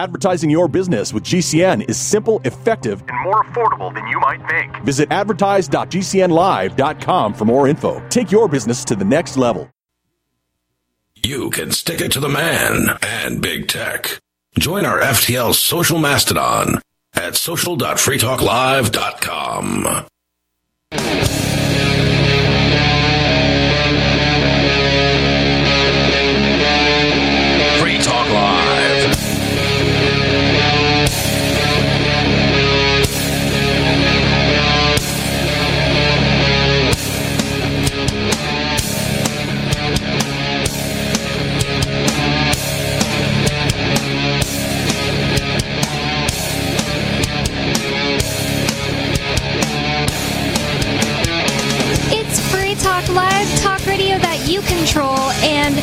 [0.00, 4.74] Advertising your business with GCN is simple, effective, and more affordable than you might think.
[4.82, 8.02] Visit advertise.gcnlive.com for more info.
[8.08, 9.70] Take your business to the next level.
[11.22, 14.18] You can stick it to the man and big tech.
[14.58, 16.80] Join our FTL social mastodon
[17.12, 20.06] at social.freetalklive.com.
[53.14, 55.18] Live, talk radio that you control.
[55.42, 55.74] And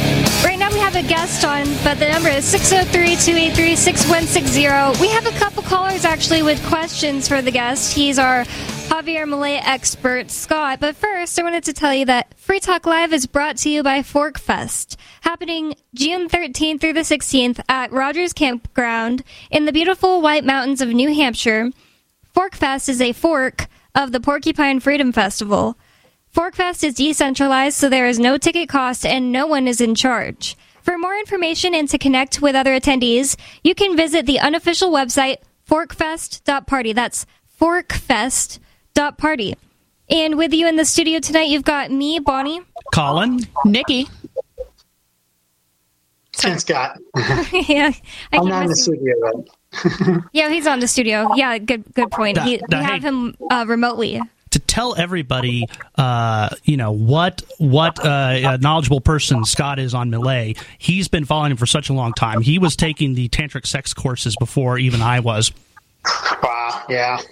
[0.44, 5.02] right now we have a guest on, but the number is 603 283 6160.
[5.02, 7.94] We have a couple callers actually with questions for the guest.
[7.94, 8.45] He's our
[8.88, 10.80] Javier Milei expert, Scott.
[10.80, 13.84] But first, I wanted to tell you that Free Talk Live is brought to you
[13.84, 20.22] by Fork Fest, happening June 13th through the 16th at Rogers Campground in the beautiful
[20.22, 21.72] White Mountains of New Hampshire.
[22.36, 25.78] Forkfest is a fork of the Porcupine Freedom Festival.
[26.38, 30.55] Forkfest is decentralized, so there is no ticket cost and no one is in charge.
[30.83, 35.38] For more information and to connect with other attendees, you can visit the unofficial website
[35.67, 36.94] forkfest.party.
[36.94, 37.25] That's
[37.59, 39.55] forkfest.party.
[40.11, 42.61] And with you in the studio tonight, you've got me, Bonnie.
[42.94, 43.39] Colin.
[43.66, 44.07] Nikki.
[46.45, 46.99] And Scott.
[47.67, 47.91] yeah,
[48.31, 49.49] I I'm not in the studio, right?
[50.33, 51.29] Yeah, he's on the studio.
[51.33, 52.35] Yeah, good good point.
[52.35, 53.07] Da- He, da- we have hey.
[53.07, 54.22] him uh, remotely.
[54.78, 60.11] To tell everybody, uh, you know what what uh, a knowledgeable person Scott is on
[60.11, 60.56] Milei.
[60.78, 62.42] He's been following him for such a long time.
[62.42, 65.52] He was taking the tantric sex courses before even I was.
[66.44, 67.19] Wow, yeah.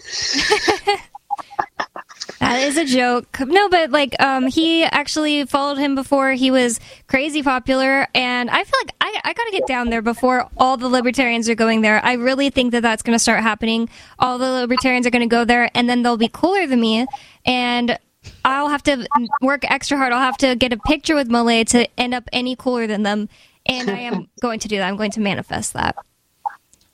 [2.45, 3.39] That is a joke.
[3.39, 8.63] No, but like, um, he actually followed him before he was crazy popular, and I
[8.63, 12.03] feel like I, I gotta get down there before all the libertarians are going there.
[12.05, 13.89] I really think that that's gonna start happening.
[14.19, 17.07] All the libertarians are gonna go there, and then they'll be cooler than me,
[17.45, 17.97] and
[18.43, 19.07] I'll have to
[19.41, 20.13] work extra hard.
[20.13, 23.27] I'll have to get a picture with Milei to end up any cooler than them,
[23.65, 24.87] and I am going to do that.
[24.87, 25.95] I'm going to manifest that.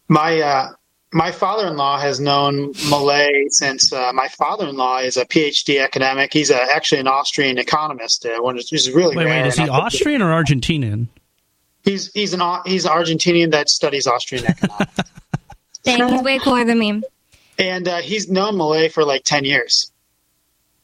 [0.07, 0.69] My uh,
[1.13, 6.31] my father-in-law has known Milei since uh, my father-in-law is a PhD academic.
[6.31, 8.25] He's a, actually an Austrian economist.
[8.25, 9.41] Uh, one which is really Wait, rare.
[9.43, 11.07] wait, is he And I Austrian or Argentinian?
[11.83, 14.91] He's he's an Au- he's Argentinian that studies Austrian economics,
[15.83, 17.01] Dang, he's way cooler than me.
[17.57, 19.90] and uh, he's known Milei for like ten years.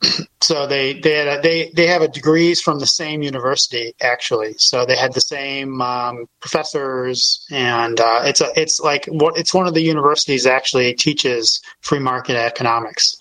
[0.41, 4.53] so they they had a, they they have a degrees from the same university actually.
[4.57, 9.53] So they had the same um, professors, and uh, it's a it's like what it's
[9.53, 13.15] one of the universities actually teaches free market economics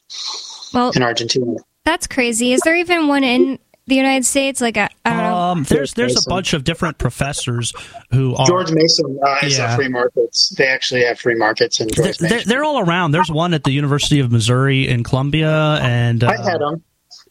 [0.74, 1.56] Well, in Argentina.
[1.84, 2.52] that's crazy.
[2.52, 4.60] Is there even one in the United States?
[4.60, 5.25] Like, I, I don't.
[5.56, 7.72] Um, there's there's a bunch of different professors
[8.12, 9.74] who are George Mason uh, is Yeah.
[9.76, 10.50] free markets.
[10.56, 12.48] They actually have free markets in they're, George they're, Mason.
[12.48, 13.12] they're all around.
[13.12, 16.82] There's one at the University of Missouri in Columbia, and uh, I had them.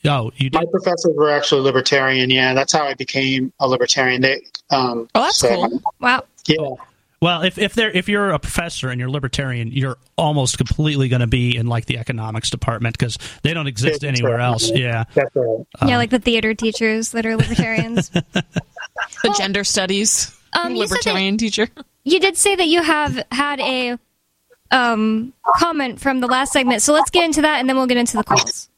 [0.05, 0.55] oh, you did.
[0.59, 2.29] My professors were actually libertarian.
[2.29, 4.21] Yeah, that's how I became a libertarian.
[4.21, 5.81] They, um, Oh, that's so- cool.
[5.99, 6.23] Wow.
[6.47, 6.57] Yeah,
[7.21, 11.21] Well, if if they're if you're a professor and you're libertarian, you're almost completely going
[11.21, 14.71] to be in like the economics department because they don't exist Business anywhere department, else.
[14.71, 14.77] yeah.
[14.85, 15.03] Yeah.
[15.15, 15.65] that's right.
[15.87, 18.11] yeah, like the theater teachers that are libertarians.
[19.23, 21.67] The gender studies Um, you libertarian teacher.
[22.05, 23.97] you did say that you have had a
[24.71, 27.97] um, comment from the last segment, so let's get into that and then we'll get
[27.97, 28.69] into the calls.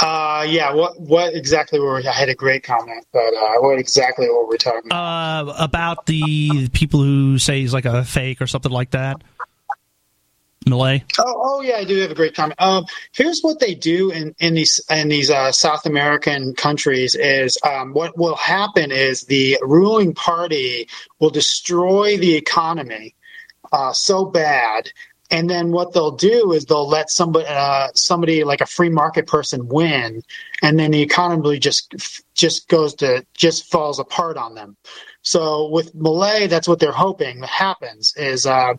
[0.00, 0.72] Uh, yeah.
[0.74, 2.06] What what exactly were we?
[2.06, 5.48] I had a great comment, but uh, what exactly what we're talking about?
[5.48, 9.22] Uh, about the people who say he's like a fake or something like that.
[10.66, 11.04] Milei.
[11.18, 12.60] Oh, oh yeah, I do have a great comment.
[12.60, 17.56] Um, here's what they do in, in these in these uh, South American countries is
[17.64, 20.88] um, what will happen is the ruling party
[21.20, 23.14] will destroy the economy
[23.72, 24.90] uh, so bad,
[25.30, 29.26] and then what they'll do is they'll let somebody uh, somebody like a free market
[29.26, 30.22] person win,
[30.62, 31.94] and then the economy just
[32.34, 34.76] just goes to just falls apart on them.
[35.22, 38.74] So with Milei, that's what they're hoping happens is uh,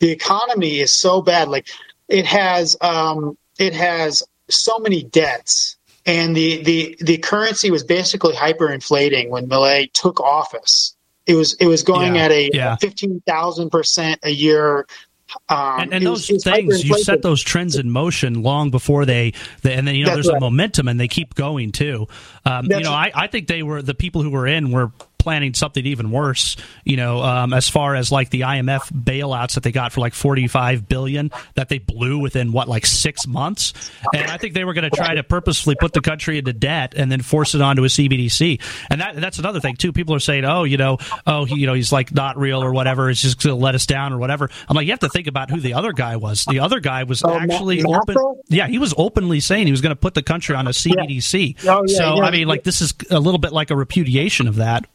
[0.00, 1.48] the economy is so bad.
[1.48, 1.68] Like
[2.08, 8.34] it has um, it has so many debts, and the the the currency was basically
[8.34, 10.96] hyperinflating when Milei took office.
[11.26, 14.86] It was it was going Yeah, at a fifteen thousand percent a year.
[15.48, 19.32] Um, and, and those was- things you set those trends in motion long before they,
[19.62, 22.06] they and then you know That's there's a momentum and they keep going too.
[22.44, 24.92] Um, you know I, I think they were the people who were in were
[25.22, 26.56] planning something even worse.
[26.84, 30.14] You know, um, as far as like the IMF bailouts that they got for like
[30.14, 33.72] forty five billion that they blew within what like six months,
[34.14, 36.94] and I think they were going to try to purposefully put the country into debt
[36.96, 38.60] and then force it onto a CBDC.
[38.90, 39.92] And that that's another thing too.
[39.92, 42.72] People are saying, oh, you know, oh, he, you know, he's like not real or
[42.72, 43.08] whatever.
[43.08, 44.50] It's just going to let us down or whatever.
[44.68, 46.44] I'm like, you have to think about who the other guy was.
[46.44, 48.16] The other guy was Oh, actually open.
[48.48, 51.64] Yeah, he was openly saying he was going to put the country on a CBDC.
[51.68, 52.22] Oh, yeah, so yeah.
[52.22, 54.86] I mean, like this is a little bit like a repudiation of that.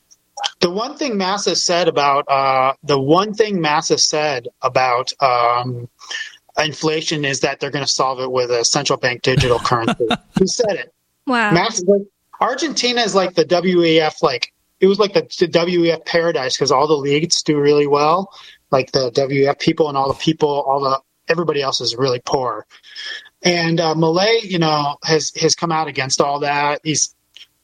[0.59, 5.87] The one thing Massa said about uh, the one thing Massa said about um,
[6.57, 10.07] inflation is that they're going to solve it with a central bank digital currency.
[10.37, 10.93] He said it.
[11.25, 11.51] Wow.
[11.51, 11.83] Massa,
[12.39, 16.87] Argentina is like the WEF, like it was like the, the WEF paradise because all
[16.87, 18.31] the leagues do really well,
[18.71, 20.99] like the WEF people and all the people, all the
[21.29, 22.65] everybody else is really poor.
[23.43, 26.81] And uh, Milei, you know, has has come out against all that.
[26.83, 27.15] He's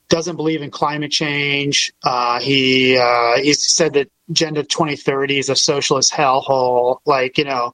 [0.09, 1.93] doesn't believe in climate change.
[2.03, 6.99] Uh, he uh, he said that Agenda 2030 is a socialist hellhole.
[7.05, 7.73] Like you know,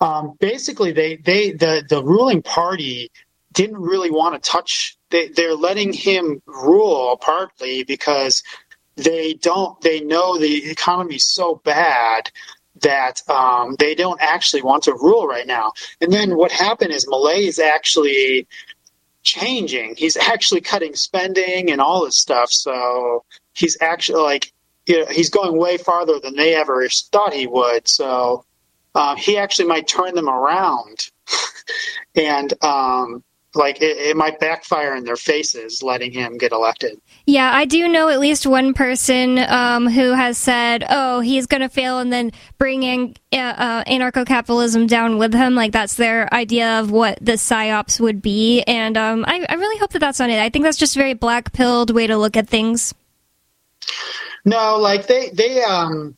[0.00, 3.10] um, basically they they the the ruling party
[3.52, 4.96] didn't really want to touch.
[5.10, 8.42] They they're letting him rule partly because
[8.96, 12.30] they don't they know the economy's so bad
[12.80, 15.72] that um, they don't actually want to rule right now.
[16.00, 18.46] And then what happened is Milei is actually
[19.22, 19.94] changing.
[19.96, 22.50] He's actually cutting spending and all this stuff.
[22.50, 23.24] So
[23.54, 24.52] he's actually like,
[24.86, 27.86] you know, he's going way farther than they ever thought he would.
[27.88, 28.44] So
[28.94, 31.10] uh, he actually might turn them around,
[32.14, 33.22] and um,
[33.54, 37.00] like it, it might backfire in their faces, letting him get elected.
[37.26, 41.60] Yeah, I do know at least one person um, who has said, "Oh, he's going
[41.60, 45.54] to fail," and then bring in uh, uh, anarcho-capitalism down with him.
[45.54, 49.78] Like that's their idea of what the psyops would be, and um, I, I really
[49.78, 50.40] hope that that's not it.
[50.40, 52.94] I think that's just a very black-pilled way to look at things.
[54.44, 56.16] No, like they they um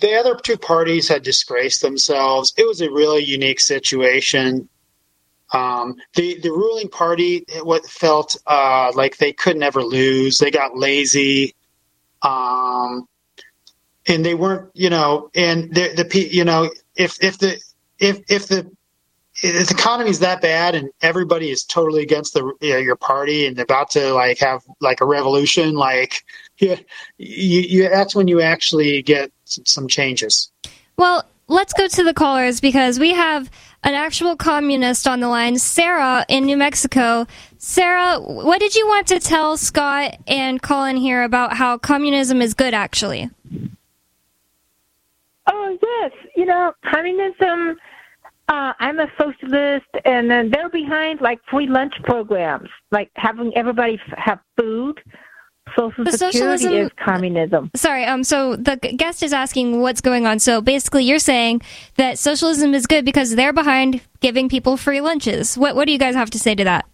[0.00, 2.54] the other two parties had disgraced themselves.
[2.56, 4.68] It was a really unique situation.
[5.52, 10.38] Um, the the ruling party what felt uh, like they could never lose.
[10.38, 11.54] They got lazy,
[12.22, 13.06] um,
[14.08, 17.60] and they weren't you know and the the you know if if the
[17.98, 18.70] if if the
[19.42, 22.96] if the economy is that bad and everybody is totally against the you know, your
[22.96, 26.24] party and about to like have like a revolution like
[26.58, 26.76] yeah
[27.18, 30.50] you, you that's when you actually get some changes
[30.96, 33.50] Well, let's go to the callers because we have
[33.86, 37.24] an actual communist on the line, Sarah in New Mexico.
[37.58, 42.52] Sarah, what did you want to tell Scott and Colin here about how communism is
[42.52, 43.30] good, actually?
[45.48, 47.76] Oh yes, you know communism.
[48.48, 54.40] Uh, I'm a socialist, and they're behind like free lunch programs, like having everybody have
[54.58, 55.00] food.
[55.74, 57.70] Social The security socialism- is communism.
[57.74, 60.38] Sorry, um, so the guest is asking what's going on.
[60.38, 61.62] So basically, you're saying
[61.96, 65.58] that socialism is good because they're behind giving people free lunches.
[65.58, 66.86] What What do you guys have to say to that?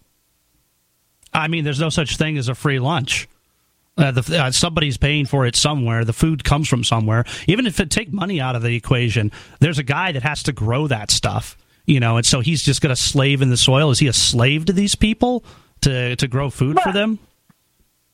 [1.34, 3.28] I mean, there's no such thing as a free lunch.
[3.96, 6.04] Uh, the, uh, somebody's paying for it somewhere.
[6.04, 7.24] The food comes from somewhere.
[7.46, 9.30] Even if it take money out of the equation,
[9.60, 11.58] there's a guy that has to grow that stuff.
[11.84, 13.90] You know, and so he's just going to slave in the soil.
[13.90, 15.44] Is he a slave to these people
[15.82, 17.18] to to grow food for them?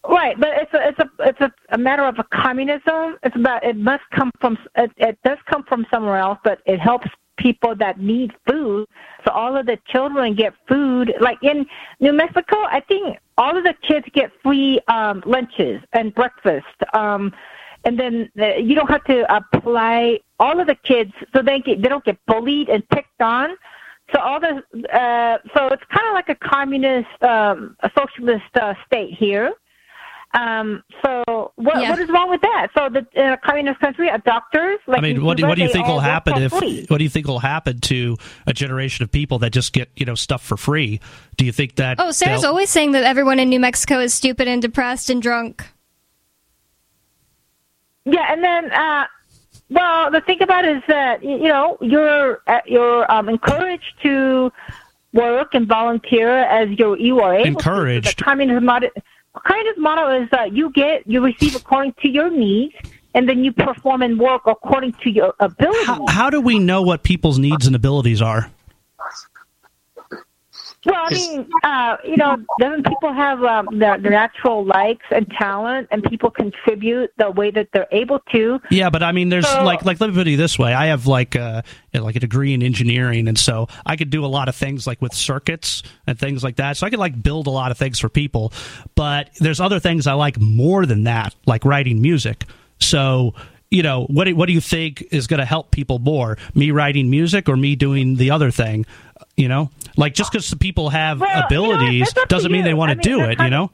[0.08, 3.18] Right, but it's a it's a it's a, a matter of a communism.
[3.22, 6.80] It's about it must come from it, it does come from somewhere else, but it
[6.80, 8.86] helps people that need food.
[9.26, 11.12] So all of the children get food.
[11.20, 11.66] Like in
[12.00, 16.66] New Mexico, I think all of the kids get free um, lunches and breakfast.
[16.94, 17.32] Um,
[17.84, 21.82] and then uh, you don't have to apply all of the kids, so they get
[21.82, 23.50] they don't get bullied and picked on.
[24.14, 28.72] So all the uh, so it's kind of like a communist, um, a socialist uh,
[28.86, 29.52] state here.
[30.34, 31.90] Um, so what Yeah.
[31.90, 32.68] what is wrong with that?
[32.76, 35.62] So the in a communist country, uh, doctors like I mean, what do, what do
[35.62, 36.84] you think will happen if free.
[36.88, 38.16] what do you think will happen to
[38.46, 41.00] a generation of people that just get you know stuff for free?
[41.36, 41.96] Do you think that?
[41.98, 45.64] Oh, Sarah's always saying that everyone in New Mexico is stupid and depressed and drunk.
[48.04, 49.06] Yeah, and then uh,
[49.70, 54.52] well, the thing about it is that you know you're uh, you're um, encouraged to
[55.12, 57.48] work and volunteer as you you are able to.
[57.48, 58.18] Encouraged?
[58.18, 58.90] The communist model,
[59.46, 62.74] communist model is that you get you receive according to your needs,
[63.14, 65.84] and then you perform and work according to your ability.
[65.84, 68.50] how, how do we know what people's needs and abilities are?
[70.88, 75.30] Well, I mean, uh, you know, doesn't people have um, their, their natural likes and
[75.38, 78.58] talent, and people contribute the way that they're able to?
[78.70, 80.86] Yeah, but I mean, there's So- like like let me put it this way: I
[80.86, 84.48] have like uh like a degree in engineering, and so I could do a lot
[84.48, 86.76] of things like with circuits and things like that.
[86.78, 88.52] So I could like build a lot of things for people.
[88.94, 92.44] But there's other things I like more than that, like writing music.
[92.80, 93.34] So
[93.70, 96.38] you know, what do, what do you think is going to help people more?
[96.54, 98.86] Me writing music or me doing the other thing?
[99.38, 102.62] You know, like just because people have Well, you know, abilities up to doesn't mean
[102.62, 102.64] you.
[102.64, 103.38] they want I to mean, do it.
[103.40, 103.70] You know.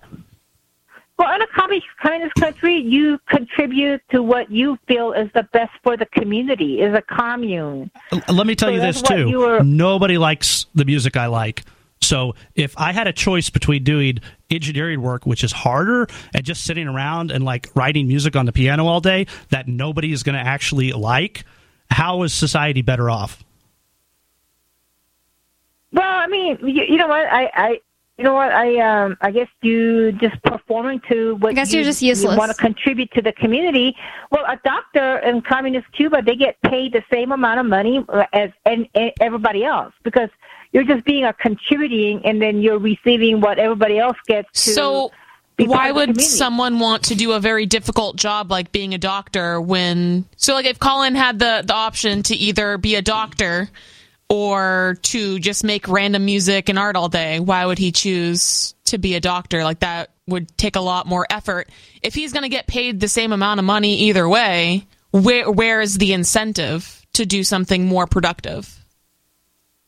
[1.18, 5.70] Well, in a communist, communist country, you contribute to what you feel is the best
[5.84, 7.90] for the community, is a commune.
[8.28, 9.28] Let me tell So you this too.
[9.28, 11.62] you were- Nobody likes the music I like.
[12.02, 14.18] So if I had a choice between doing
[14.50, 18.52] engineering work, which is harder, and just sitting around and like writing music on the
[18.52, 21.44] piano all day that nobody is going to actually like,
[21.90, 23.42] how is society better off?
[25.94, 27.32] Well, I mean, you, you know what?
[27.32, 27.80] I, I,
[28.18, 28.50] you know what?
[28.52, 32.32] I, um, I guess you just performing to what I guess you, you're just useless.
[32.32, 33.94] You want to contribute to the community.
[34.32, 38.50] Well, a doctor in communist Cuba, they get paid the same amount of money as
[38.66, 40.30] and, and everybody else because
[40.72, 44.48] you're just being a contributing, and then you're receiving what everybody else gets.
[44.64, 45.12] To So
[45.58, 46.24] why would community.
[46.24, 50.66] someone want to do a very difficult job like being a doctor when so like
[50.66, 53.70] if Colin had the the option to either be a doctor
[54.28, 58.98] or to just make random music and art all day, why would he choose to
[58.98, 59.64] be a doctor?
[59.64, 61.68] Like that would take a lot more effort.
[62.02, 65.80] If he's going to get paid the same amount of money either way, where where
[65.80, 68.80] is the incentive to do something more productive?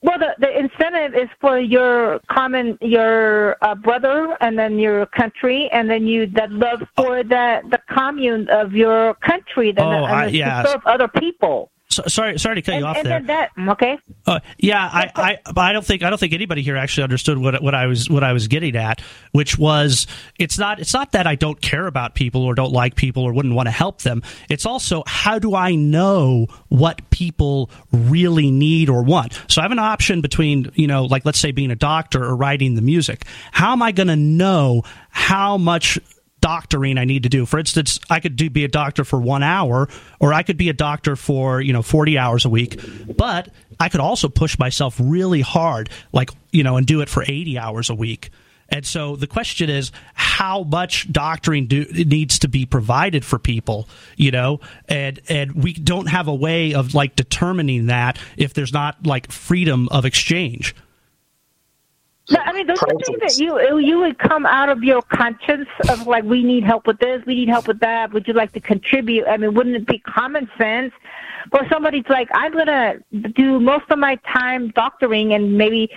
[0.03, 5.69] Well, the, the incentive is for your common, your uh, brother, and then your country,
[5.73, 10.15] and then you that love for the the commune of your country, the, Oh, and
[10.15, 10.63] I- to yeah.
[10.65, 11.73] serve other people.
[11.97, 13.23] So, sorry, sorry to cut And, you off there.
[13.23, 13.99] that, okay.
[14.27, 17.39] Uh, yeah, I, I, but I don't think I don't think anybody here actually understood
[17.39, 19.01] what what I was what I was getting at,
[19.33, 20.07] which was
[20.39, 23.33] it's not it's not that I don't care about people or don't like people or
[23.33, 24.23] wouldn't want to help them.
[24.51, 29.41] It's also how do I know what people really need or want?
[29.49, 32.37] So I have an option between you know like let's say being a doctor or
[32.37, 33.25] writing the music.
[33.53, 35.99] How am I going to know how much
[36.47, 37.45] doctoring I need to do.
[37.45, 39.89] For instance, I could do be a doctor for one hour,
[40.21, 42.81] or I could be a doctor for you know forty hours a week.
[43.17, 43.49] But
[43.81, 47.59] I could also push myself really hard, like you know, and do it for eighty
[47.59, 48.31] hours a week.
[48.69, 53.89] And so the question is, how much doctoring do, needs to be provided for people,
[54.17, 54.61] you know?
[54.89, 59.31] And and we don't have a way of like determining that if there's not like
[59.33, 60.75] freedom of exchange.
[62.31, 65.69] No, I mean, those are things that you you would come out of your conscience
[65.89, 68.13] of like, we need help with this, we need help with that.
[68.13, 69.27] Would you like to contribute?
[69.29, 70.93] I mean, wouldn't it be common sense
[71.51, 72.97] for somebody's like, I'm gonna
[73.35, 75.89] do most of my time doctoring and maybe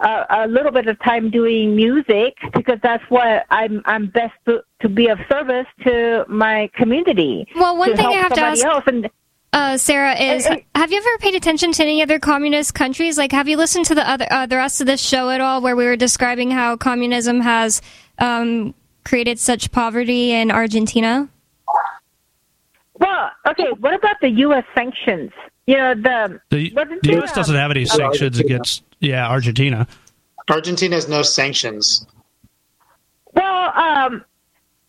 [0.00, 4.62] uh, a little bit of time doing music because that's what I'm I'm best to,
[4.80, 7.46] to be of service to my community.
[7.54, 8.84] Well, one to thing I help have to ask- else.
[8.86, 9.10] And,
[9.54, 13.16] Uh, Sarah, is And- and- have you ever paid attention to any other communist countries?
[13.16, 15.60] Like, have you listened to the other uh, the rest of this show at all,
[15.60, 17.80] where we were describing how communism has
[18.18, 21.28] um, created such poverty in Argentina?
[22.94, 24.64] well, okay, what about the U.S.
[24.74, 25.30] sanctions?
[25.68, 27.32] You know, the The, the there, U.S.
[27.32, 29.86] doesn't have any sanctions against yeah Argentina.
[30.50, 32.04] Argentina has no sanctions.
[33.34, 34.24] Well, um,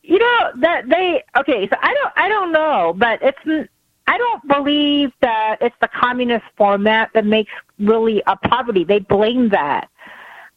[0.01, 1.67] you know that they okay.
[1.69, 3.69] So I don't, I don't know, but it's.
[4.08, 8.84] I don't believe that it's the communist format that makes really a poverty.
[8.84, 9.90] They blame that,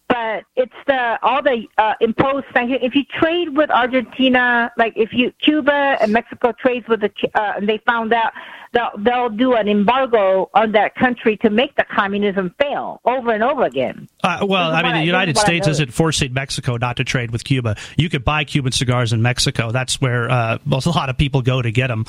[0.09, 2.81] but it's the all the uh, imposed sanctions.
[2.83, 7.55] If you trade with Argentina, like if you Cuba and Mexico trades with the, uh,
[7.57, 8.33] and they found out
[8.73, 13.43] they'll they'll do an embargo on that country to make the communism fail over and
[13.43, 14.09] over again.
[14.23, 17.05] Uh, well, I mean, what I- the United is States isn't forcing Mexico not to
[17.05, 17.77] trade with Cuba.
[17.97, 19.71] You could buy Cuban cigars in Mexico.
[19.71, 22.05] That's where uh, well, a lot of people go to get them.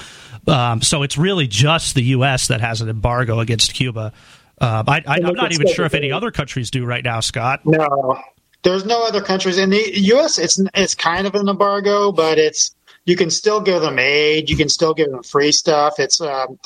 [0.47, 2.47] Um, so it's really just the U.S.
[2.47, 4.13] that has an embargo against Cuba.
[4.59, 7.61] Uh, I, I, I'm not even sure if any other countries do right now, Scott.
[7.65, 8.19] No,
[8.63, 10.37] there's no other countries in the U.S.
[10.37, 12.75] It's it's kind of an embargo, but it's
[13.05, 14.49] you can still give them aid.
[14.49, 15.99] You can still give them free stuff.
[15.99, 16.59] It's um,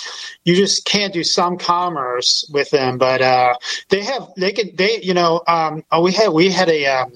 [0.43, 3.55] you just can't do some commerce with them, but uh,
[3.89, 7.13] they have they can they you know um, oh, we had we had a um,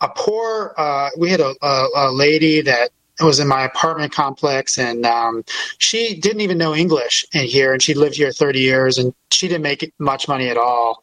[0.00, 4.78] a poor uh, we had a, a, a lady that was in my apartment complex
[4.78, 5.42] and um,
[5.78, 9.48] she didn't even know english in here and she lived here 30 years and she
[9.48, 11.02] didn't make much money at all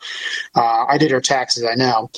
[0.56, 2.12] uh, i did her taxes i know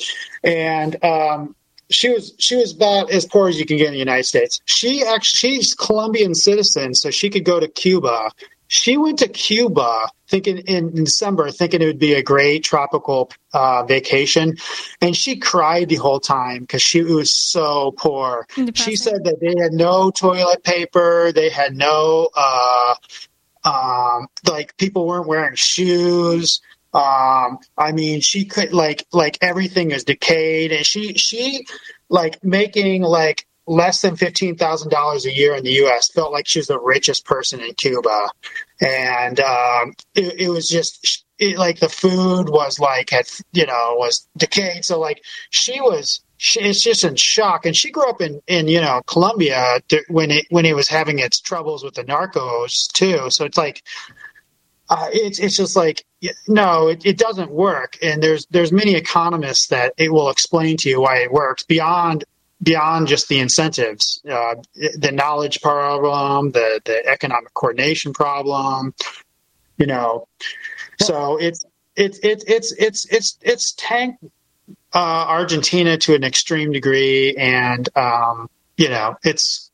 [0.44, 1.55] and um,
[1.90, 4.60] she was she was about as poor as you can get in the united states.
[4.64, 8.30] She actually she's colombian citizen so she could go to cuba.
[8.68, 13.30] She went to Cuba thinking in, in December, thinking it would be a great tropical
[13.54, 14.56] uh, vacation,
[15.00, 18.46] and she cried the whole time because she was so poor.
[18.74, 22.94] She said that they had no toilet paper, they had no uh,
[23.64, 26.60] um, like people weren't wearing shoes.
[26.96, 31.66] Um, I mean, she could like like everything is decayed, and she she
[32.08, 36.10] like making like less than fifteen thousand dollars a year in the U.S.
[36.10, 38.30] Felt like she was the richest person in Cuba,
[38.80, 43.96] and um, it, it, was just it, like the food was like had you know
[43.98, 44.84] was decayed.
[44.84, 46.22] So like she was.
[46.38, 50.30] She, it's just in shock, and she grew up in, in you know Colombia when
[50.30, 53.30] it when it was having its troubles with the narcos too.
[53.30, 53.82] So it's like
[54.88, 56.04] uh, it's it's just like
[56.48, 57.98] no, it, it doesn't work.
[58.02, 62.24] And there's there's many economists that it will explain to you why it works beyond
[62.62, 64.54] beyond just the incentives, uh,
[64.96, 68.94] the knowledge problem, the the economic coordination problem,
[69.76, 70.26] you know.
[71.00, 71.64] So it's
[71.96, 74.24] it's it's it's it's it's it's tanked
[74.94, 79.65] uh, Argentina to an extreme degree, and um, you know it's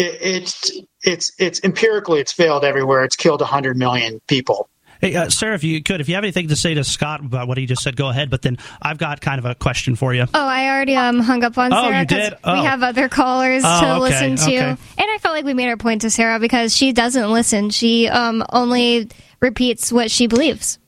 [0.00, 3.04] it, it's it's it's empirically it's failed everywhere.
[3.04, 4.68] It's killed hundred million people.
[5.00, 7.48] Hey, uh, Sarah, if you could, if you have anything to say to Scott about
[7.48, 8.28] what he just said, go ahead.
[8.28, 10.24] But then I've got kind of a question for you.
[10.34, 12.52] Oh, I already um, hung up on oh, Sarah because oh.
[12.52, 14.56] we have other callers oh, to okay, listen to.
[14.56, 14.68] okay.
[14.68, 17.70] And I felt like we made our point to Sarah because she doesn't listen.
[17.70, 19.08] She um, only
[19.40, 20.78] repeats what she believes.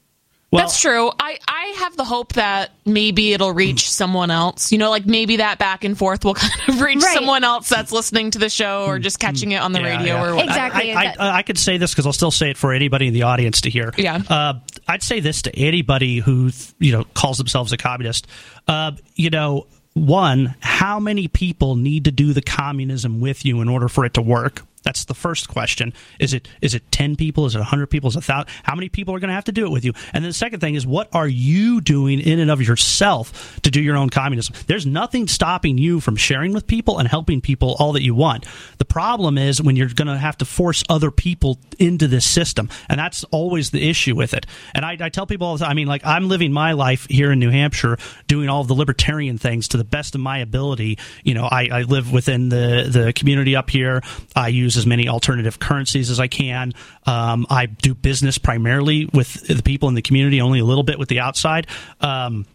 [0.52, 1.10] Well, That's true.
[1.18, 4.70] I, I have the hope that maybe it'll reach someone else.
[4.70, 7.14] You know, like maybe that back and forth will kind of reach right.
[7.14, 10.14] someone else that's listening to the show or just catching it on the yeah, radio
[10.14, 10.22] yeah.
[10.22, 10.50] or whatever.
[10.50, 10.92] Exactly.
[10.92, 13.22] I, I, I, could say this because I'll still say it for anybody in the
[13.22, 13.94] audience to hear.
[13.96, 14.20] Yeah.
[14.28, 14.54] Uh,
[14.86, 18.26] I'd say this to anybody who you know calls themselves a communist.
[18.68, 23.70] Uh, you know, one, how many people need to do the communism with you in
[23.70, 24.66] order for it to work?
[24.82, 25.92] That's the first question.
[26.18, 27.46] Is it is it ten people?
[27.46, 28.08] Is it hundred people?
[28.08, 28.48] Is it thousand?
[28.62, 29.92] How many people are going to have to do it with you?
[30.12, 33.70] And then the second thing is, what are you doing in and of yourself to
[33.70, 34.56] do your own communism?
[34.66, 38.46] There's nothing stopping you from sharing with people and helping people all that you want.
[38.78, 42.68] The problem is when you're going to have to force other people into this system,
[42.88, 44.46] and that's always the issue with it.
[44.74, 45.70] And I, I tell people all the time.
[45.70, 48.74] I mean, like I'm living my life here in New Hampshire, doing all of the
[48.74, 50.98] libertarian things to the best of my ability.
[51.22, 54.02] You know, I, I live within the the community up here.
[54.34, 56.72] I use use as many alternative currencies as I can.
[57.06, 60.98] Um, I do business primarily with the people in the community, only a little bit
[60.98, 61.66] with the outside.
[62.00, 62.46] Um,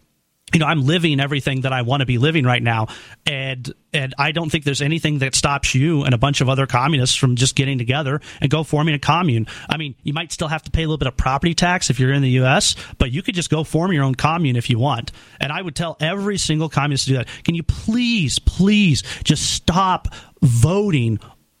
[0.52, 2.86] you know, I'm living everything that I want to be living right now,
[3.26, 6.66] and and I don't think there's anything that stops you and a bunch of other
[6.66, 9.46] communists from just getting together and go forming a commune.
[9.68, 12.00] I mean, you might still have to pay a little bit of property tax if
[12.00, 14.78] you're in the U.S., but you could just go form your own commune if you
[14.78, 15.12] want.
[15.38, 17.28] And I would tell every single communist to do that.
[17.44, 20.08] Can you please, please, just stop
[20.40, 21.18] voting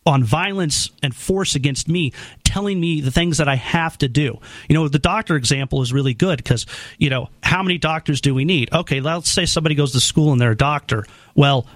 [0.08, 4.40] on violence and force against me, telling me the things that I have to do.
[4.66, 6.64] You know, the doctor example is really good because,
[6.96, 8.72] you know, how many doctors do we need?
[8.72, 11.04] Okay, let's say somebody goes to school and they're a doctor.
[11.34, 11.66] Well,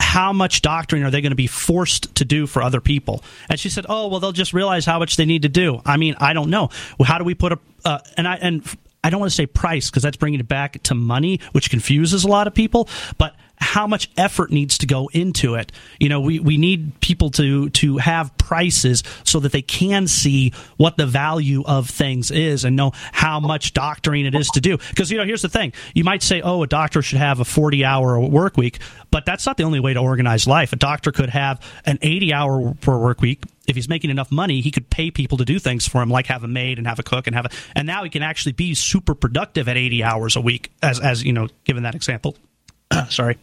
[0.00, 3.22] how much doctoring are they going to be forced to do for other people?
[3.48, 5.98] And she said, "Oh, well, they'll just realize how much they need to do." I
[5.98, 6.70] mean, I don't know.
[6.98, 8.64] Well, how do we put a uh, and I and
[9.04, 12.24] I don't want to say price because that's bringing it back to money, which confuses
[12.24, 12.88] a lot of people,
[13.18, 15.72] but how much effort needs to go into it.
[15.98, 20.52] You know, we, we need people to to have prices so that they can see
[20.76, 24.78] what the value of things is and know how much doctoring it is to do.
[24.78, 27.44] Because you know, here's the thing: you might say, "Oh, a doctor should have a
[27.44, 30.72] 40 hour work week," but that's not the only way to organize life.
[30.72, 34.70] A doctor could have an 80 hour work week if he's making enough money, he
[34.70, 37.02] could pay people to do things for him, like have a maid and have a
[37.02, 40.36] cook and have a, and now he can actually be super productive at 80 hours
[40.36, 42.34] a week, as, as you know, given that example.
[43.08, 43.36] Sorry.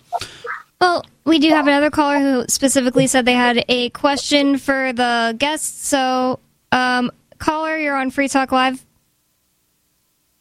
[0.81, 5.35] Well, we do have another caller who specifically said they had a question for the
[5.37, 5.87] guests.
[5.87, 6.39] So,
[6.71, 8.85] um, caller, you're on Free Talk Live.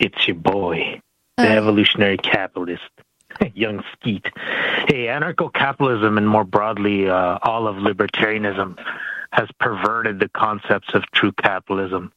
[0.00, 1.00] It's your boy,
[1.36, 1.56] the Uh.
[1.56, 2.82] evolutionary capitalist,
[3.54, 4.26] young skeet.
[4.88, 8.76] Hey, anarcho capitalism and more broadly, uh, all of libertarianism
[9.34, 12.12] has perverted the concepts of true capitalism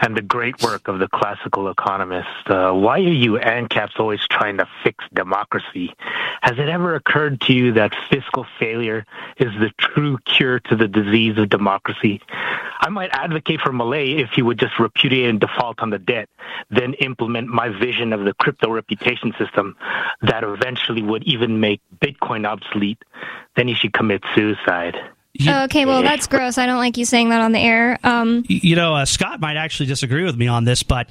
[0.00, 2.28] and the great work of the classical economists.
[2.46, 5.94] Uh, why are you ANCAPs always trying to fix democracy?
[6.42, 9.06] Has it ever occurred to you that fiscal failure
[9.38, 12.20] is the true cure to the disease of democracy?
[12.82, 16.28] I might advocate for Milei if he would just repudiate and default on the debt,
[16.68, 19.76] then implement my vision of the crypto reputation system
[20.20, 23.02] that eventually would even make Bitcoin obsolete.
[23.56, 24.98] Then he should commit suicide.
[25.46, 26.58] Oh, okay, well, that's gross.
[26.58, 27.98] I don't like you saying that on the air.
[28.02, 31.08] Um, you know, uh, Scott might actually disagree with me on this, but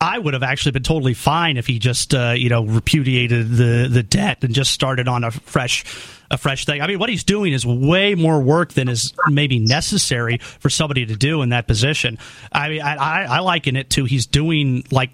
[0.00, 3.88] I would have actually been totally fine if he just, uh, you know, repudiated the,
[3.90, 5.84] the debt and just started on a fresh
[6.30, 6.80] a fresh thing.
[6.80, 11.04] I mean, what he's doing is way more work than is maybe necessary for somebody
[11.06, 12.18] to do in that position.
[12.50, 15.10] I mean, I, I, I liken it to he's doing like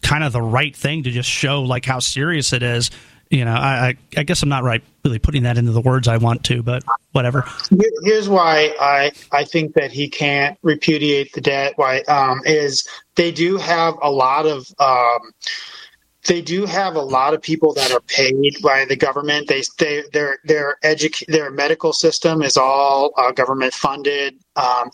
[0.00, 2.90] kind of the right thing to just show like how serious it is.
[3.30, 6.16] You know, I, I guess I'm not right really putting that into the words I
[6.16, 7.44] want to, but whatever.
[8.04, 11.72] Here's why I I think that he can't repudiate the debt.
[11.76, 12.86] Why um, is
[13.16, 14.66] they do have a lot of.
[14.78, 15.32] Um,
[16.26, 19.46] they do have a lot of people that are paid by the government.
[19.46, 24.90] They, they their their educ- their medical system is all uh, government funded, um,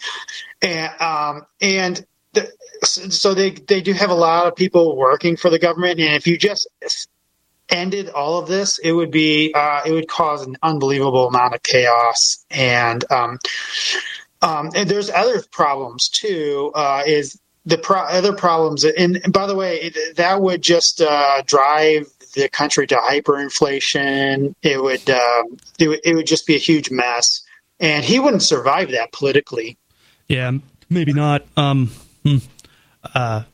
[0.60, 2.04] and um, and
[2.82, 6.00] so they they do have a lot of people working for the government.
[6.00, 6.68] And if you just
[7.72, 11.62] ended all of this, it would be uh, it would cause an unbelievable amount of
[11.62, 12.44] chaos.
[12.50, 13.38] And um,
[14.42, 16.70] um, and there's other problems too.
[16.74, 21.00] Uh, is the pro- other problems, and, and, by the way, it, that would just
[21.00, 24.54] uh, drive the country to hyperinflation.
[24.62, 27.42] It would, um, it would it would just be a huge mess,
[27.78, 29.78] and he wouldn't survive that politically.
[30.28, 30.52] Yeah,
[30.90, 31.46] maybe not.
[31.56, 31.92] Um,
[32.24, 32.38] hmm.
[33.14, 33.44] uh,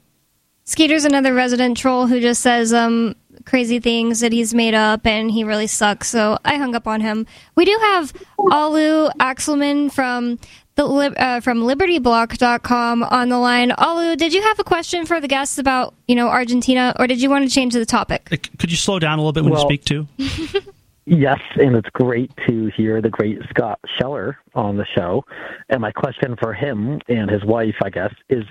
[0.64, 3.14] Skeeter's another resident troll who just says um,
[3.48, 6.08] crazy things that he's made up and he really sucks.
[6.08, 7.26] So I hung up on him.
[7.56, 10.38] We do have Alu Axelman from
[10.76, 13.72] the uh, from libertyblock.com on the line.
[13.72, 17.20] Alu, did you have a question for the guests about, you know, Argentina or did
[17.20, 18.26] you want to change the topic?
[18.58, 20.06] Could you slow down a little bit when well, you speak too?
[21.10, 25.24] Yes, and it's great to hear the great Scott Scheller on the show.
[25.70, 28.44] And my question for him and his wife, I guess, is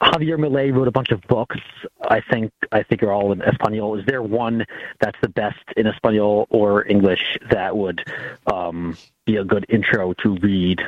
[0.00, 1.56] Javier Milei wrote a bunch of books.
[2.08, 3.98] I think I think are all in Espanol.
[3.98, 4.64] Is there one
[5.00, 8.04] that's the best in Espanol or English that would
[8.46, 10.80] um, be a good intro to read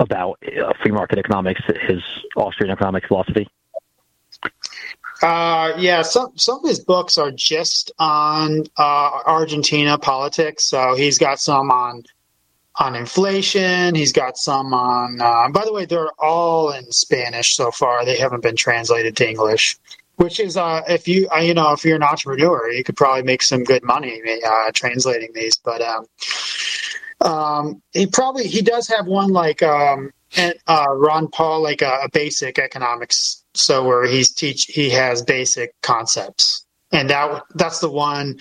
[0.00, 2.02] about uh, free market economics, his
[2.36, 3.48] Austrian economic philosophy?
[5.22, 10.66] Uh, yeah, some some of his books are just on uh, Argentina politics.
[10.66, 12.04] So he's got some on
[12.76, 13.94] on inflation.
[13.94, 15.20] He's got some on.
[15.20, 18.04] Uh, by the way, they're all in Spanish so far.
[18.04, 19.78] They haven't been translated to English.
[20.16, 23.22] Which is, uh, if you uh, you know, if you're an entrepreneur, you could probably
[23.22, 25.58] make some good money uh, translating these.
[25.58, 26.06] But um,
[27.20, 32.00] um, he probably he does have one like um, and, uh, Ron Paul, like a,
[32.04, 36.66] a basic economics so where he's teach he has basic concepts.
[36.92, 38.38] And that that's the one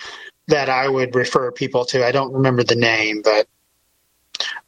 [0.48, 2.06] that i would refer people to.
[2.06, 3.48] I don't remember the name but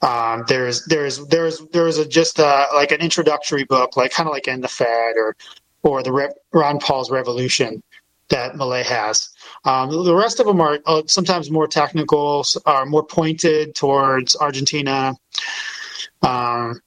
[0.02, 4.34] um, there's there's there's there's a just a, like an introductory book like kind of
[4.34, 5.36] like End the Fed or
[5.84, 7.82] or the Re- ron paul's revolution
[8.30, 9.30] that Milei has.
[9.64, 15.16] Um, the rest of them are uh, sometimes more technical are more pointed towards argentina
[16.22, 16.82] um,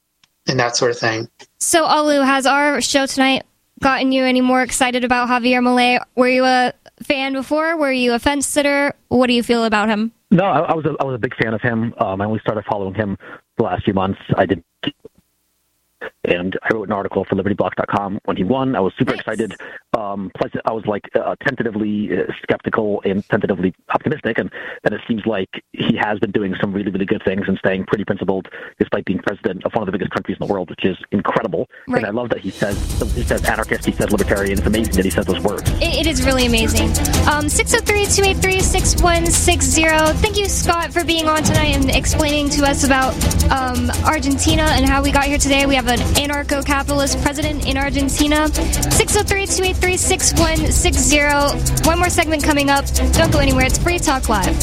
[0.46, 1.28] and that sort of thing.
[1.58, 3.44] So alu has our show tonight
[3.80, 6.02] gotten you any more excited about Javier Milei?
[6.14, 7.76] Were you a fan before?
[7.76, 8.94] Were you a fence sitter?
[9.08, 10.12] What do you feel about him?
[10.30, 11.94] No, I, I was a, I was a big fan of him.
[11.98, 13.18] Um, I only started following him
[13.56, 14.20] the last few months.
[14.36, 14.62] I did
[16.24, 18.76] and I wrote an article for LibertyBlock.com when he won.
[18.76, 19.20] I was super nice.
[19.20, 19.54] excited.
[20.00, 24.50] Um, plus, I was like uh, tentatively uh, skeptical and tentatively optimistic, and
[24.84, 27.84] and it seems like he has been doing some really really good things and staying
[27.84, 30.86] pretty principled despite being president of one of the biggest countries in the world, which
[30.86, 31.68] is incredible.
[31.86, 31.98] Right.
[31.98, 32.78] And I love that he says
[33.14, 34.58] he says anarchist, he says libertarian.
[34.58, 35.70] It's amazing that he says those words.
[35.82, 36.88] it, it is really amazing.
[37.28, 40.14] Um, 603-283-6160.
[40.14, 43.12] Thank you, Scott, for being on tonight and explaining to us about
[43.50, 45.66] um, Argentina and how we got here today.
[45.66, 48.48] We have an anarcho capitalist president in Argentina.
[48.48, 51.86] 603 283 6160.
[51.88, 52.84] One more segment coming up.
[53.12, 53.66] Don't go anywhere.
[53.66, 54.56] It's Free Talk Live.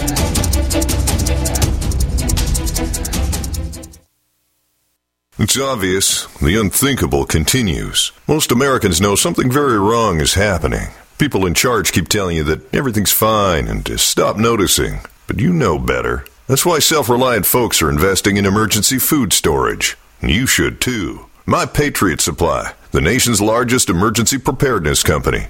[5.40, 6.26] It's obvious.
[6.42, 8.12] The unthinkable continues.
[8.28, 10.90] Most Americans know something very wrong is happening.
[11.20, 15.00] People in charge keep telling you that everything's fine and to stop noticing.
[15.28, 16.26] But you know better.
[16.48, 19.96] That's why self reliant folks are investing in emergency food storage.
[20.22, 21.28] And you should too.
[21.46, 25.50] My Patriot Supply, the nation's largest emergency preparedness company,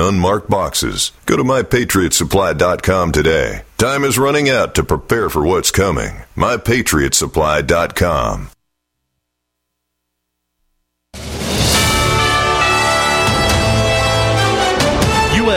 [0.00, 1.12] unmarked boxes.
[1.26, 3.62] Go to mypatriotsupply.com today.
[3.78, 6.22] Time is running out to prepare for what's coming.
[6.36, 8.50] mypatriotsupply.com.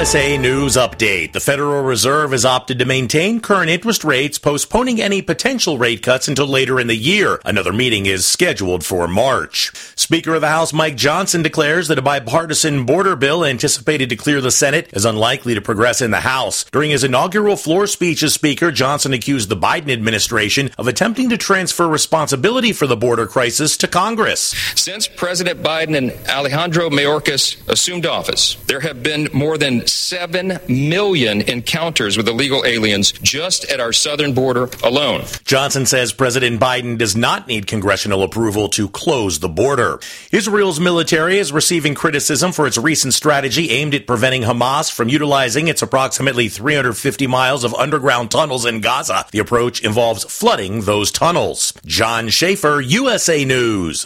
[0.04, 1.32] USA News Update.
[1.32, 6.28] The Federal Reserve has opted to maintain current interest rates, postponing any potential rate cuts
[6.28, 7.40] until later in the year.
[7.46, 9.72] Another meeting is scheduled for March.
[9.96, 14.42] Speaker of the House Mike Johnson declares that a bipartisan border bill anticipated to clear
[14.42, 16.66] the Senate is unlikely to progress in the House.
[16.66, 21.38] During his inaugural floor speech as Speaker, Johnson accused the Biden administration of attempting to
[21.38, 24.54] transfer responsibility for the border crisis to Congress.
[24.76, 31.42] Since President Biden and Alejandro Mayorkas assumed office, there have been more than 7 million
[31.42, 35.24] encounters with illegal aliens just at our southern border alone.
[35.46, 40.00] Johnson says President Biden does not need congressional approval to close the border.
[40.32, 45.68] Israel's military is receiving criticism for its recent strategy aimed at preventing Hamas from utilizing
[45.68, 49.26] its approximately 350 miles of underground tunnels in Gaza.
[49.32, 51.74] The approach involves flooding those tunnels.
[51.86, 54.06] John Schaefer, USA News.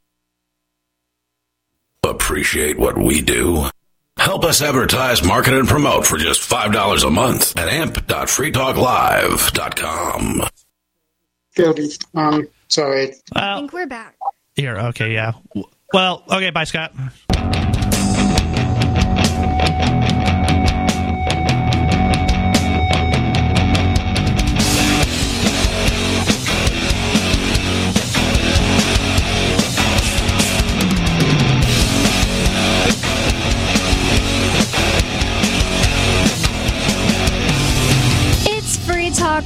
[2.31, 3.65] Appreciate what we do?
[4.17, 10.47] Help us advertise, market, and promote for just $5 a month at amp.freetalklive.com.
[12.15, 13.15] Um, sorry.
[13.35, 14.15] I think we're back.
[14.55, 15.33] Here, okay, yeah.
[15.91, 16.93] Well, okay, bye, Scott.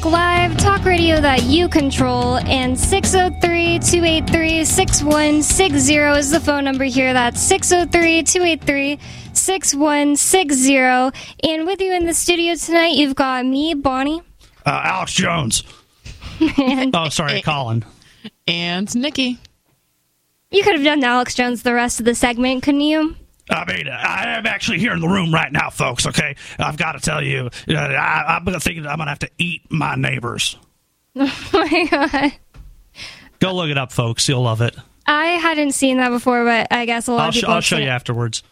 [0.05, 7.11] Live, talk radio that you control, and 603 283 6160 is the phone number here.
[7.11, 8.99] That's 603 283
[9.33, 10.75] 6160.
[11.49, 14.21] And with you in the studio tonight, you've got me, Bonnie.
[14.63, 15.63] Uh, Alex Jones.
[16.57, 17.83] and Oh, sorry, Colin.
[18.47, 19.39] And Nikki.
[20.51, 23.15] you could have done Alex Jones the rest of the segment, couldn't you?
[23.49, 26.07] I mean, I am actually here in the room right now, folks.
[26.07, 29.61] Okay, I've got to tell you, uh, I, I'm thinking I'm gonna have to eat
[29.69, 30.57] my neighbors.
[31.17, 32.33] Oh my god.
[33.39, 34.27] Go look it up, folks.
[34.27, 34.75] You'll love it.
[35.05, 37.77] I hadn't seen that before, but I guess a lot I'll, of sh- I'll show
[37.77, 37.89] you it.
[37.89, 38.43] afterwards.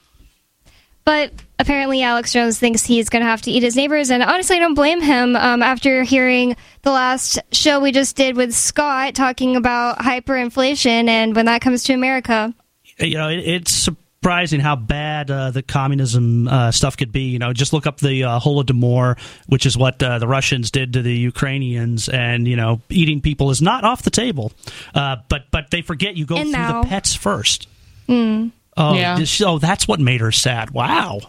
[1.05, 4.55] But apparently, Alex Jones thinks he's going to have to eat his neighbors, and honestly,
[4.55, 5.35] I don't blame him.
[5.35, 11.35] Um, after hearing the last show we just did with Scott talking about hyperinflation, and
[11.35, 12.53] when that comes to America,
[12.99, 13.89] you know, it, it's
[14.23, 17.23] surprising how bad uh, the communism uh, stuff could be.
[17.23, 20.93] You know, just look up the uh, Holodomor, which is what uh, the Russians did
[20.93, 24.53] to the Ukrainians, and you know, eating people is not off the table.
[24.95, 26.83] Uh, but but they forget you go And through Mao.
[26.83, 27.67] the pets first.
[28.07, 29.17] mm, Oh, Yeah.
[29.19, 30.71] this- oh, that's what made her sad.
[30.71, 31.19] Wow.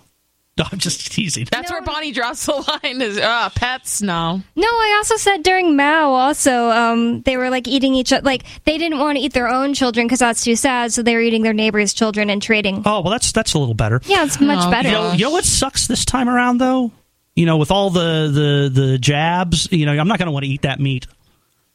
[0.58, 1.48] No, I'm just teasing.
[1.50, 3.02] That's where Bonnie draws the line.
[3.02, 4.00] Is uh, pets?
[4.00, 4.40] No.
[4.54, 6.12] No, I also said during Mao.
[6.12, 8.22] Also, um, they were like eating each other.
[8.24, 10.92] Like they didn't want to eat their own children because that's too sad.
[10.92, 12.84] So they were eating their neighbors' children and trading.
[12.86, 14.00] Oh well, that's that's a little better.
[14.04, 14.88] Yeah, it's much Oh, better.
[14.90, 16.92] You know, you know what sucks this time around though?
[17.34, 18.30] You know, with all the
[18.72, 21.08] the the jabs, you know, I'm not going to want to eat that meat.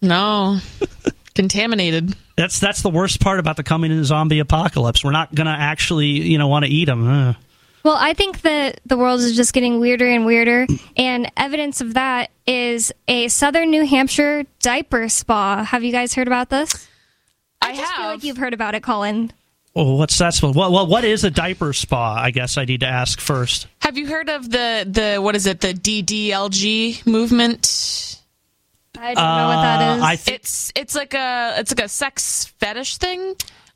[0.01, 0.59] No.
[1.35, 2.15] Contaminated.
[2.37, 5.03] That's that's the worst part about the coming in zombie apocalypse.
[5.03, 7.35] We're not going to actually, you know, want to eat them.
[7.83, 11.93] Well, I think that the world is just getting weirder and weirder, and evidence of
[11.93, 15.63] that is a Southern New Hampshire diaper spa.
[15.63, 16.87] Have you guys heard about this?
[17.61, 19.31] I, just feel like you've heard about it, Colin.
[19.75, 20.33] Well, what's that?
[20.33, 22.15] supposed- Well, well, what is a diaper spa?
[22.15, 23.67] I guess I need to ask first.
[23.81, 25.61] Have you heard of the the what is it?
[25.61, 28.17] The DDLG movement.
[28.97, 30.01] I don't know what that is.
[30.03, 33.35] Uh, I thi- it's it's like a it's like a sex fetish thing.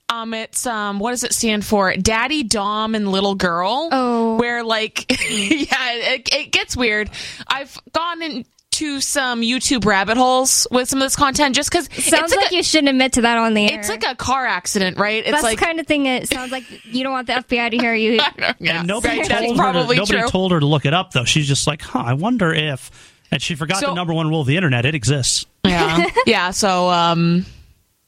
[0.09, 1.95] Um, it's um, what does it stand for?
[1.95, 3.89] Daddy, Dom, and Little Girl.
[3.91, 7.09] Oh, where like, yeah, it, it gets weird.
[7.47, 12.01] I've gone into some YouTube rabbit holes with some of this content just because it
[12.01, 13.79] Sounds like, you shouldn't admit to that on the air.
[13.79, 15.23] it's like a car accident, right?
[15.23, 17.71] It's That's like the kind of thing that sounds like you don't want the FBI
[17.71, 18.13] to hear you.
[18.59, 19.73] yeah, and nobody right, told that's her.
[19.73, 20.27] To, nobody true.
[20.29, 21.25] told her to look it up though.
[21.25, 22.03] She's just like, huh?
[22.05, 22.91] I wonder if.
[23.31, 24.85] And she forgot So- the number one rule of the internet.
[24.85, 25.47] It exists.
[25.65, 26.51] Yeah, yeah.
[26.51, 27.45] So, um,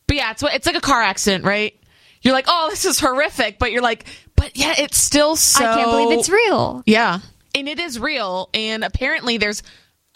[0.07, 1.73] but yeah, it's it's like a car accident, right?
[2.21, 5.63] You're like, oh, this is horrific, but you're like, but yeah, it's still so.
[5.63, 6.83] I can't believe it's real.
[6.85, 7.19] Yeah,
[7.53, 9.63] and it is real, and apparently there's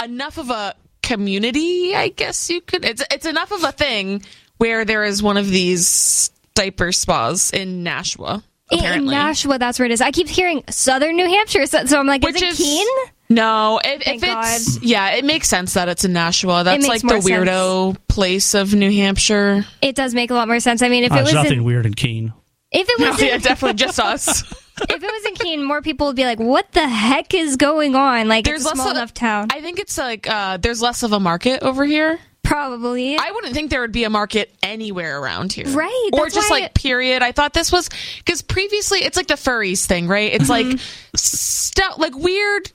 [0.03, 1.95] enough of a community.
[1.95, 2.85] I guess you could.
[2.85, 4.23] It's it's enough of a thing
[4.57, 8.43] where there is one of these diaper spas in Nashua.
[8.71, 9.99] In Nashua, that's where it is.
[10.01, 12.87] I keep hearing Southern New Hampshire, so, so I'm like, Which is is- it Keene?
[13.29, 16.63] No, if, if it's yeah, it makes sense that it's in Nashua.
[16.63, 17.29] That's like the more sense.
[17.49, 19.65] weirdo place of New Hampshire.
[19.81, 20.81] It does make a lot more sense.
[20.81, 22.33] I mean, if Oh, it was nothing in, weird in Keene.
[22.71, 24.41] if it No, was yeah, definitely just us.
[24.81, 27.95] if it was in Keene, more people would be like, "What the heck is going
[27.95, 29.47] on?" Like, There's it's a less small of- enough town.
[29.51, 32.19] I think it's like uh, there's less of a market over here.
[32.41, 33.15] Probably.
[33.15, 35.67] I wouldn't think there would be a market anywhere around here.
[35.67, 37.21] Right, Or just why- like period.
[37.21, 40.33] I thought this was because previously it's like the furries thing, right?
[40.33, 40.69] It's Mm-hmm.
[40.71, 40.79] like
[41.15, 42.71] stuff like weird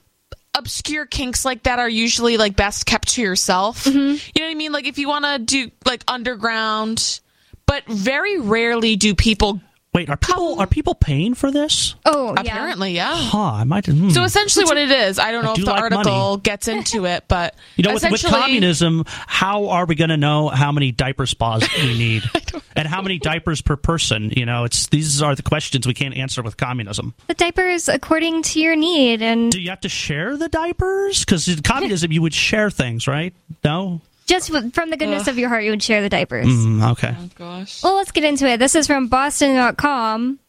[0.55, 3.83] obscure kinks like that are usually like best kept to yourself.
[3.83, 3.97] Mm-hmm.
[3.99, 4.71] You know what I mean?
[4.71, 7.19] Like if you want to do like underground,
[7.65, 9.59] but very rarely do people
[9.95, 11.95] Wait, are people are people paying for this?
[12.05, 13.15] oh, apparently, yeah.
[13.15, 13.39] Huh?
[13.39, 13.85] I might.
[13.85, 14.09] hmm.
[14.09, 16.41] So essentially, what it is, I don't I know do if the like article money.
[16.41, 20.49] gets into it, but You know, with, with communism, how are we going to know
[20.49, 22.23] how many diaper spas we need
[22.75, 24.31] and how many diapers per person?
[24.35, 27.13] You know, it's these are the questions we can't answer with communism.
[27.27, 31.21] The diapers according to your need, and Do you have to share the diapers?
[31.23, 33.33] Because in communism, you would share things, right?
[33.63, 34.01] No.
[34.25, 36.47] Just from the goodness of your heart, you would share the diapers.
[36.47, 37.15] Mm, okay.
[37.35, 37.83] Gosh.
[37.83, 38.57] Well, let's get into it.
[38.57, 40.39] This is from Boston.com.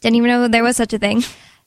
[0.00, 1.22] Didn't even know there was such a thing.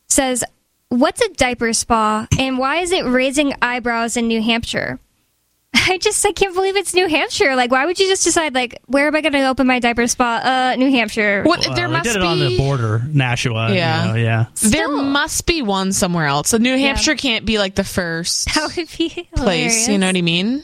[0.08, 0.44] Says,
[0.90, 5.00] What's a diaper spa and why is it raising eyebrows in New Hampshire?
[5.74, 7.56] I just I can't believe it's New Hampshire.
[7.56, 10.06] Like, why would you just decide like where am I going to open my diaper
[10.06, 10.36] spa?
[10.44, 11.42] Uh, New Hampshire.
[11.44, 13.70] What, Well, there they must did it be on the border, Nashua.
[13.70, 14.06] you Yeah.
[14.06, 14.46] know, yeah.
[14.62, 16.50] There must be one somewhere else.
[16.50, 16.88] So New Yeah.
[16.90, 19.30] Hampshire can't be like the first That would be hilarious.
[19.36, 19.88] place.
[19.88, 20.64] You know what I mean?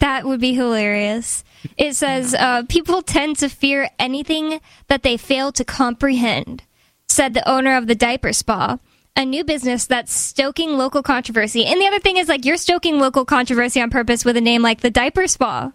[0.00, 1.44] That would be hilarious.
[1.76, 6.62] It says uh, people tend to fear anything that they fail to comprehend,
[7.08, 8.78] said the owner of the diaper spa,
[9.16, 11.66] a new business that's stoking local controversy.
[11.66, 14.62] And the other thing is, like, you're stoking local controversy on purpose with a name
[14.62, 15.72] like the diaper spa.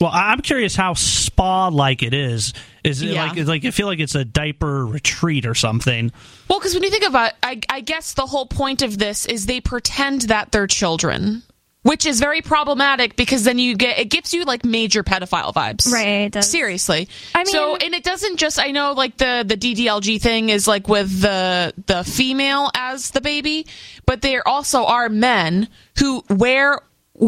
[0.00, 2.52] Well, I- I'm curious how spa-like it is.
[2.84, 3.26] Is it Yeah.
[3.32, 6.12] like like I feel like it's a diaper retreat or something?
[6.48, 9.46] Well, because when you think about, I, I guess the whole point of this is
[9.46, 11.42] they pretend that they're children,
[11.88, 15.90] which is very problematic because then you get it gives you like major pedophile vibes,
[15.90, 16.44] Right.
[16.44, 17.08] Seriously.
[17.34, 18.60] I mean- so and it doesn't just.
[18.60, 23.22] I know like the the DDLG thing is like with the the female as the
[23.22, 23.66] baby,
[24.04, 26.80] but there also are men who wear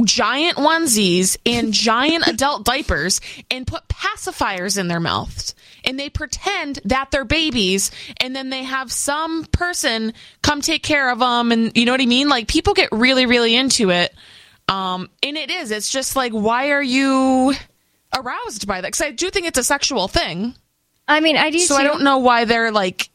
[0.04, 3.20] giant onesies and giant adult diapers
[3.50, 8.62] and put pacifiers in their mouths and they pretend that they're babies and then they
[8.62, 12.46] have some person come take care of them and you know what i mean like
[12.46, 14.14] people get really really into it
[14.70, 15.70] um and it is.
[15.70, 17.54] It's just like why are you
[18.16, 18.88] aroused by that?
[18.88, 20.54] Because i do think it's a sexual thing.
[21.06, 21.58] I mean, I do.
[21.58, 23.10] So I don't know why they're like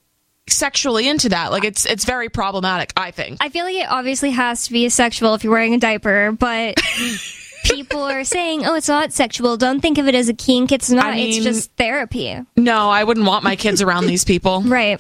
[0.48, 1.52] sexually into that.
[1.52, 3.38] Like it's it's very problematic i think.
[3.42, 6.80] I feel like it obviously has to be sexual if you're wearing a diaper, but
[7.66, 9.58] people are saying, oh, it's not sexual.
[9.58, 10.72] Don't think of it as a kink.
[10.72, 11.06] It's not.
[11.14, 12.40] I it's just therapy.
[12.56, 15.00] no i wouldn't want my kids around these people Right.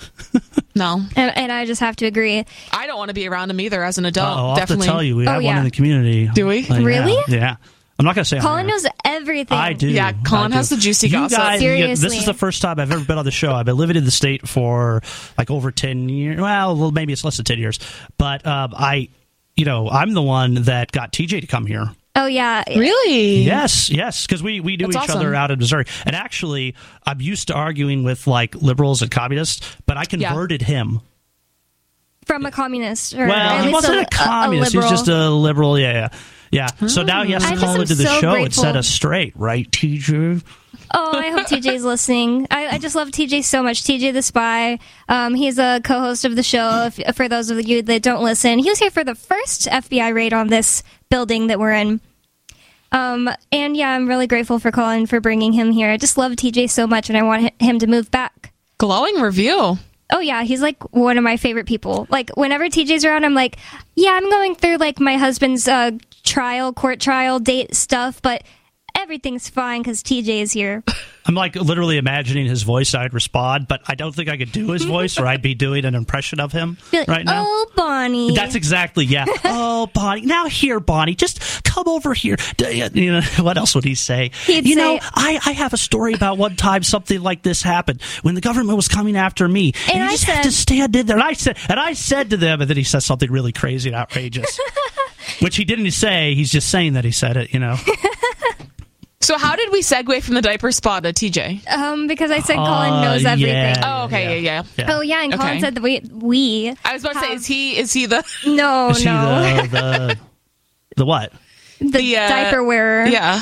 [0.75, 2.43] no And, and I just have to agree.
[2.71, 4.37] I don't want to be around them either as an Oh, adult.
[4.37, 4.87] I'll have to definitely.
[4.87, 5.49] tell you, we Oh, have yeah.
[5.49, 6.29] one in the community.
[6.33, 6.65] Do we?
[6.67, 7.13] Like, Really?
[7.27, 7.35] Yeah.
[7.37, 7.55] yeah.
[7.97, 9.57] I'm not going to say on Colin knows everything.
[9.57, 9.87] I do.
[9.87, 11.37] Yeah, Colin I has the juicy you gossip.
[11.37, 13.53] Guys, yeah, this is the first time I've ever been on the show.
[13.53, 15.01] I've been living in the state for
[15.37, 16.37] like over ten years.
[16.41, 17.79] Well, well, maybe it's less than ten years,
[18.17, 19.07] but um, I,
[19.55, 21.89] you know, I'm the one that got TJ to come here.
[22.15, 22.63] Oh yeah.
[22.67, 23.41] Really?
[23.41, 25.17] Yes, yes, because we we knew That's each awesome.
[25.17, 29.75] other out in Missouri, and actually, I'm used to arguing with like liberals and communists,
[29.85, 31.01] but I converted him.
[32.25, 33.13] From a communist.
[33.13, 35.77] Or Well, at he least wasn't a, communist; he was just a liberal.
[35.77, 36.09] Yeah,
[36.51, 36.87] yeah, yeah.
[36.87, 39.33] So now he has to just call into the so show and set us straight,
[39.35, 40.41] right, TJ?
[40.93, 42.47] Oh, I hope TJ's listening.
[42.51, 43.83] I, I just love TJ so much.
[43.83, 44.79] TJ the Spy.
[45.09, 46.89] Um, he's a co-host of the show.
[46.95, 50.13] If, for those of you that don't listen, he was here for the first FBI
[50.13, 50.83] raid on this
[51.15, 52.01] building that we're in.
[52.91, 55.89] Um, and yeah, I'm really grateful for Colin for bringing him here.
[55.89, 58.51] I just love TJ so much, and I want him to move back.
[58.79, 59.77] Glowing review.
[60.11, 62.05] Oh yeah, he's like one of my favorite people.
[62.09, 63.55] Like whenever TJ's around, I'm like,
[63.95, 65.91] yeah, I'm going through like my husband's uh,
[66.23, 68.43] trial, court trial, date stuff, but
[68.95, 70.83] everything's fine because TJ is here.
[71.27, 72.93] I'm like literally imagining his voice.
[72.93, 75.83] I'd respond, but I don't think I could do his voice, or I'd be doing
[75.85, 77.43] an impression of him like, right now.
[77.47, 78.35] Oh, Bonnie.
[78.35, 79.25] That's exactly yeah.
[79.43, 82.37] oh, Bonnie, now here, Bonnie, just come over here.
[82.63, 84.29] Uh, you know what else would he say?
[84.45, 87.63] He'd you say- know, I, I have a story about one time something like this
[87.63, 90.51] happened when the government was coming after me, and, And you I just have to
[90.51, 91.15] said- stand in there.
[91.17, 93.89] And I said, and I said to them, and then he says something really crazy
[93.89, 94.59] and outrageous,
[95.39, 96.35] which he didn't say.
[96.35, 97.51] He's just saying that he said it.
[97.51, 97.77] You know.
[99.25, 101.67] So how did we segue from the diaper spa to TJ?
[101.67, 103.53] Um, because I said Colin Uh, knows everything.
[103.55, 103.81] yeah.
[103.83, 104.95] Oh, okay, yeah, yeah.
[104.95, 105.59] Oh yeah, and Colin Okay.
[105.61, 106.73] said that we we.
[106.85, 109.67] I was about to say, is he is he the No, Is he no, the,
[109.67, 110.17] the
[110.97, 111.33] the what?
[111.79, 113.07] the, the, uh, diaper wearer.
[113.07, 113.41] Yeah.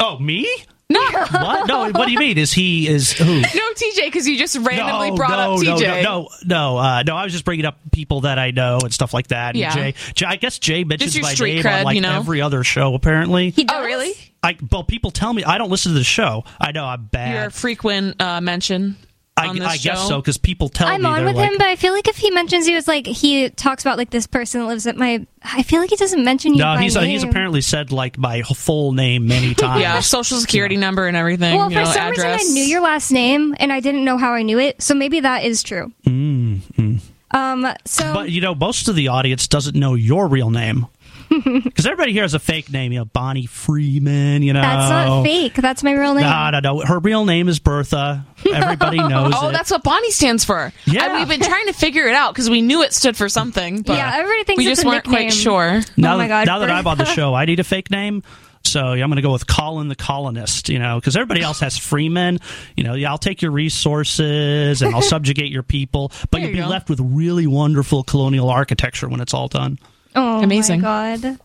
[0.00, 0.46] Oh, me?
[0.90, 1.00] No.
[1.30, 1.66] What?
[1.66, 1.90] No.
[1.90, 2.36] What do you mean?
[2.38, 3.24] Is he is who?
[3.40, 3.44] No,
[3.74, 6.02] TJ, because you just randomly no, brought no, up TJ.
[6.02, 7.16] No, no, no, no, uh, no.
[7.16, 9.50] I was just bringing up people that I know and stuff like that.
[9.50, 9.74] And Yeah.
[9.74, 12.16] Jay, Jay, I guess Jay mentions your my street name cred, on like you know?
[12.16, 12.94] every other show.
[12.94, 13.76] Apparently, He does?
[13.78, 14.14] Oh, really?
[14.42, 16.44] I well, people tell me I don't listen to the show.
[16.60, 17.34] I know I'm bad.
[17.34, 18.96] You're a frequent uh, mention
[19.38, 20.94] I, I guess so because people tell me.
[20.94, 22.76] I'm me on they're with like, him, but I feel like if he mentions you,
[22.76, 25.26] it's like he talks about like this person that lives at my.
[25.42, 26.58] I feel like he doesn't mention you.
[26.60, 27.10] no, by he's name.
[27.10, 29.80] he's apparently said like my full name many times.
[29.80, 31.56] Yeah, social security number and everything.
[31.56, 32.40] Well, you for know, some address.
[32.40, 34.82] reason, I knew your last name, and I didn't know how I knew it.
[34.82, 35.92] So maybe that is true.
[36.04, 37.66] Mm, Um.
[37.84, 40.86] So But you know, most of the audience doesn't know your real name
[41.64, 42.92] because everybody here has a fake name.
[42.92, 44.42] You know, Bonnie Freeman.
[44.42, 45.54] You know, that's not fake.
[45.54, 46.24] That's my real name.
[46.24, 46.80] No, no, no.
[46.80, 48.24] Her real name is Bertha.
[48.52, 49.52] Everybody knows Oh, it.
[49.52, 50.72] that's what Bonnie stands for.
[50.86, 51.06] Yeah.
[51.12, 53.82] I, we've been trying to figure it out because we knew it stood for something,
[53.82, 55.28] but Yeah, everybody thinks we it's just a weren't nickname.
[55.28, 55.80] quite sure.
[55.82, 56.46] Oh now, oh my god!
[56.46, 58.22] now that I'm on the show, I need a fake name.
[58.64, 61.60] So yeah, I'm going to go with Colin the Colonist, you know, because everybody else
[61.60, 62.38] has Freeman.
[62.76, 66.50] You know, yeah, I'll take your resources and I'll subjugate your people, but There you'll
[66.50, 66.68] you be go.
[66.68, 69.78] left with really wonderful colonial architecture when it's all done.
[70.20, 70.80] Oh Amazing.
[70.80, 71.38] my god.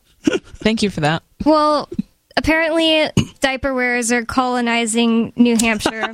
[0.55, 1.21] Thank you for that.
[1.45, 1.89] Well,
[2.38, 3.09] apparently
[3.41, 6.11] diaper wearers are colonizing New Hampshire.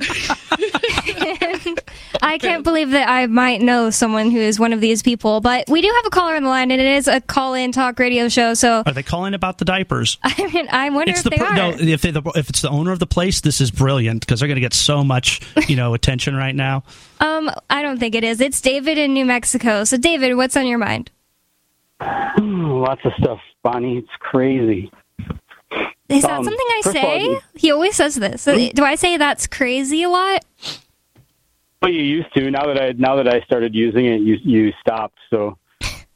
[2.22, 5.64] I can't believe that I might know someone who is one of these people, but
[5.68, 8.28] we do have a caller on the line, and it is a call-in talk radio
[8.28, 8.52] show.
[8.54, 10.18] So Are they calling about the diapers?
[10.22, 11.54] I mean, I wonder It's if the they per- are.
[11.54, 11.70] no.
[11.78, 14.56] If they, if it's the owner of the place, this is brilliant because they're going
[14.56, 16.82] to get so much you know attention right now.
[17.22, 18.40] Um, I don't think it is.
[18.40, 19.84] It's David in New Mexico.
[19.84, 21.10] So, David, what's on your mind?
[22.80, 23.98] Lots of stuff, Bonnie.
[23.98, 24.90] It's crazy.
[26.08, 27.40] Is that Um, something I first of all, say?
[27.56, 28.44] he always says this.
[28.44, 30.44] Do I say that's crazy a lot?
[31.82, 32.50] Well, you used to.
[32.50, 35.18] Now that I now that I started using it, you you stopped.
[35.30, 35.56] So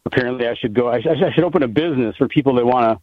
[0.05, 0.89] apparently, I should go.
[0.89, 3.01] I, should- I should open a business for people that want to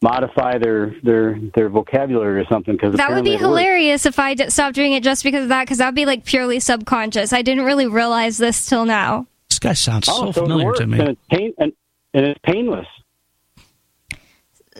[0.00, 2.74] modify their their their vocabulary or something.
[2.74, 5.64] Because That would be hilarious if I d- stopped doing it just because of that,
[5.64, 7.32] because that'd be like purely subconscious.
[7.32, 9.26] I didn't really realize this till now.
[9.50, 10.98] This guy sounds Oh, so so familiar to me.
[10.98, 11.72] and it's pain and,
[12.14, 12.86] and it's painless.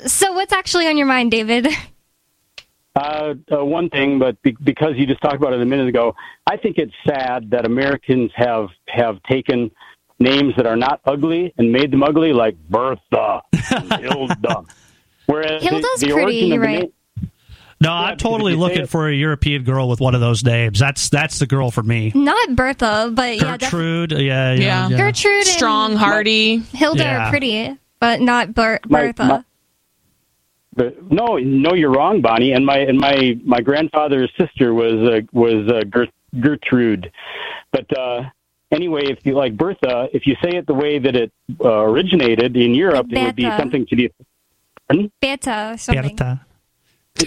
[0.06, 1.68] So, what's actually on your mind, David?
[2.94, 6.14] Uh, uh, one thing, but be- because you just talked about it a minute ago,
[6.46, 9.70] I think it's sad that Americans have have taken
[10.18, 14.64] names that are not ugly and made them ugly, like Bertha, and Hilda.
[15.26, 16.78] Whereas Hilda's the, the pretty, origin of the right?
[16.80, 16.92] name-
[17.82, 20.44] No, I'm totally if you say looking for a European girl with one of those
[20.44, 20.78] names.
[20.78, 22.12] That's that's the girl for me.
[22.14, 24.88] Not Bertha, but yeah, def- Gertrude, yeah, yeah, Yeah.
[24.88, 24.96] yeah.
[24.96, 26.58] Gertrude, Strong, hardy.
[26.58, 27.26] Hilda Yeah.
[27.26, 29.24] are pretty, but not Ber- Bertha.
[29.24, 29.44] my-
[30.74, 32.52] But no, no, you're wrong, Bonnie.
[32.52, 36.08] And my and my my grandfather's sister was uh, was uh, Gert,
[36.40, 37.10] Gertrude.
[37.72, 38.22] But uh,
[38.70, 41.30] anyway, if you like Bertha, if you say it the way that it
[41.62, 44.10] uh, originated in Europe, it would be something to be.
[44.88, 45.12] Pardon?
[45.20, 46.16] Beta or something.
[46.16, 46.40] Berta.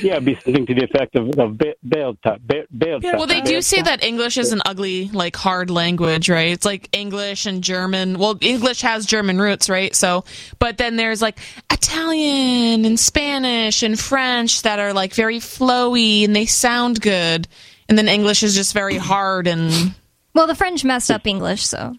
[0.02, 3.14] Yeah, it'd be something to the effect of, of ba- bail ta- ba- bail ta-
[3.18, 6.52] Well, they do say that English is an ugly, like hard language, right?
[6.52, 8.18] It's like English and German.
[8.18, 9.96] Well, English has German roots, right?
[9.96, 10.26] So,
[10.60, 11.40] but then there's like
[11.72, 17.48] Italian and Spanish and French that are like very flowy and they sound good,
[17.88, 19.94] and then English is just very hard and.
[20.34, 21.96] Well, the French messed up English, so.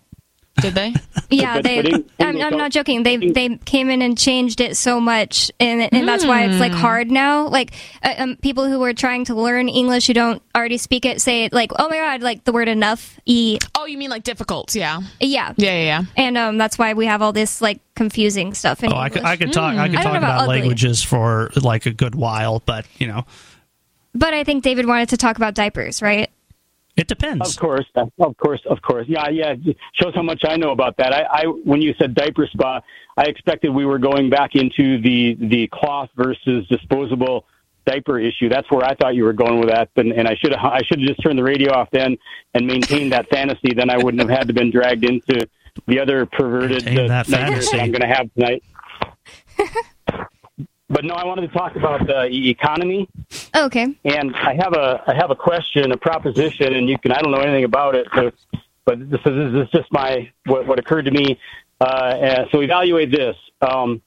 [0.66, 0.94] Did they?
[1.28, 1.82] Yeah, But- they.
[1.82, 3.02] but Eng- I'm, I'm not joking.
[3.02, 6.70] They they came in and changed it so much, and and that's why it's like
[6.72, 6.78] Hmm.
[6.78, 7.48] hard now.
[7.48, 11.20] Like uh, um, people who are trying to learn English who don't already speak it
[11.20, 13.18] say it like, oh my god, like the word enough.
[13.26, 13.58] E.
[13.74, 14.74] Oh, you mean like difficult?
[14.76, 15.00] Yeah.
[15.18, 15.52] Yeah.
[15.56, 16.02] Yeah, yeah, yeah.
[16.16, 19.24] And um, that's why we have all this like confusing stuff in Oh, I could,
[19.24, 19.74] I could talk.
[19.76, 20.58] I could talk know about, ugly.
[20.60, 23.24] languages for like a good while, but you know,
[24.14, 26.30] But I think David wanted to talk about diapers, right?
[26.96, 27.48] It depends.
[27.54, 29.06] Of course, uh, of course, of course.
[29.08, 29.54] Yeah, yeah.
[29.56, 31.12] it Shows how much I know about that.
[31.12, 32.80] I, I when you said diaper spa,
[33.16, 37.44] I expected we were going back into the the cloth versus disposable
[37.86, 38.48] diaper issue.
[38.48, 40.80] That's where I thought you were going with that, and, and I should have I
[40.82, 42.16] should have just turned the radio off then
[42.54, 43.74] and maintained that fantasy.
[43.74, 45.46] Then I wouldn't have had to been dragged into
[45.86, 47.76] the other perverted Maintain that fantasy.
[47.76, 48.64] that I'm going to have tonight.
[50.88, 53.08] but no, I wanted to talk about the e- economy.
[53.54, 53.94] Okay.
[54.04, 57.32] And I have a I have a question, a proposition, and you can I don't
[57.32, 58.30] know anything about it, so,
[58.84, 61.38] but this is this is just my what, what occurred to me.
[61.80, 63.36] Uh, uh, so evaluate this.
[63.60, 64.00] Um,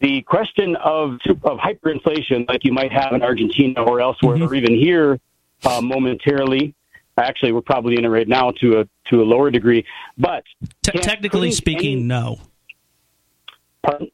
[0.00, 4.74] the question of of hyperinflation, like you might have in Argentina or elsewhere, or even
[4.74, 5.18] here,
[5.64, 6.74] uh, momentarily.
[7.18, 9.84] Actually, we're probably in it right now to a to a lower degree.
[10.16, 10.44] But
[10.82, 12.40] Te- technically speaking, no.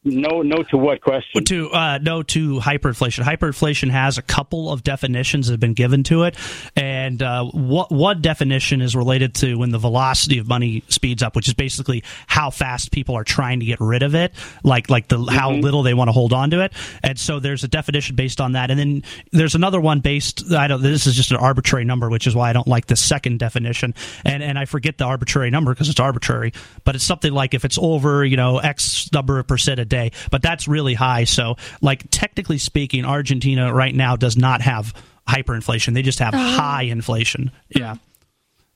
[0.02, 1.44] No, no to what question?
[1.44, 3.22] To uh, no to hyperinflation.
[3.22, 6.36] Hyperinflation has a couple of definitions that have been given to it,
[6.74, 11.36] and uh, what one definition is related to when the velocity of money speeds up,
[11.36, 14.32] which is basically how fast people are trying to get rid of it,
[14.64, 16.72] like like the how little they want to hold on to it.
[17.02, 19.02] And so there's a definition based on that, and then
[19.32, 20.50] there's another one based.
[20.50, 20.80] I don't.
[20.80, 23.94] This is just an arbitrary number, which is why I don't like the second definition,
[24.24, 26.54] and and I forget the arbitrary number because it's arbitrary,
[26.84, 30.12] but it's something like if it's over, you know, X number of percent a day,
[30.30, 31.24] but that's really high.
[31.24, 34.94] So, like technically speaking, Argentina right now does not have
[35.28, 36.38] hyperinflation; they just have Oh.
[36.38, 37.50] high inflation.
[37.68, 37.96] Yeah.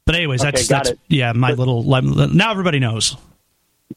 [0.04, 0.98] But anyways, Okay, that's that's it.
[1.08, 3.16] yeah, my little now everybody knows.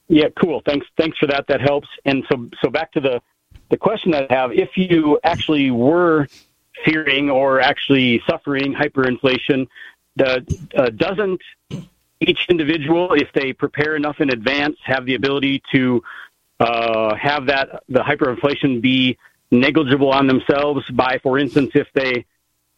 [0.07, 0.61] Yeah, cool.
[0.65, 0.85] Thanks.
[0.97, 1.45] Thanks for that.
[1.47, 1.87] That helps.
[2.05, 3.21] And so, so back to the
[3.69, 6.27] the question that I have: If you actually were
[6.83, 9.67] fearing or actually suffering hyperinflation,
[10.17, 11.41] the, uh, doesn't
[12.21, 16.03] each individual, if they prepare enough in advance, have the ability to
[16.59, 19.17] uh, have that the hyperinflation be
[19.51, 22.25] negligible on themselves by, for instance, if they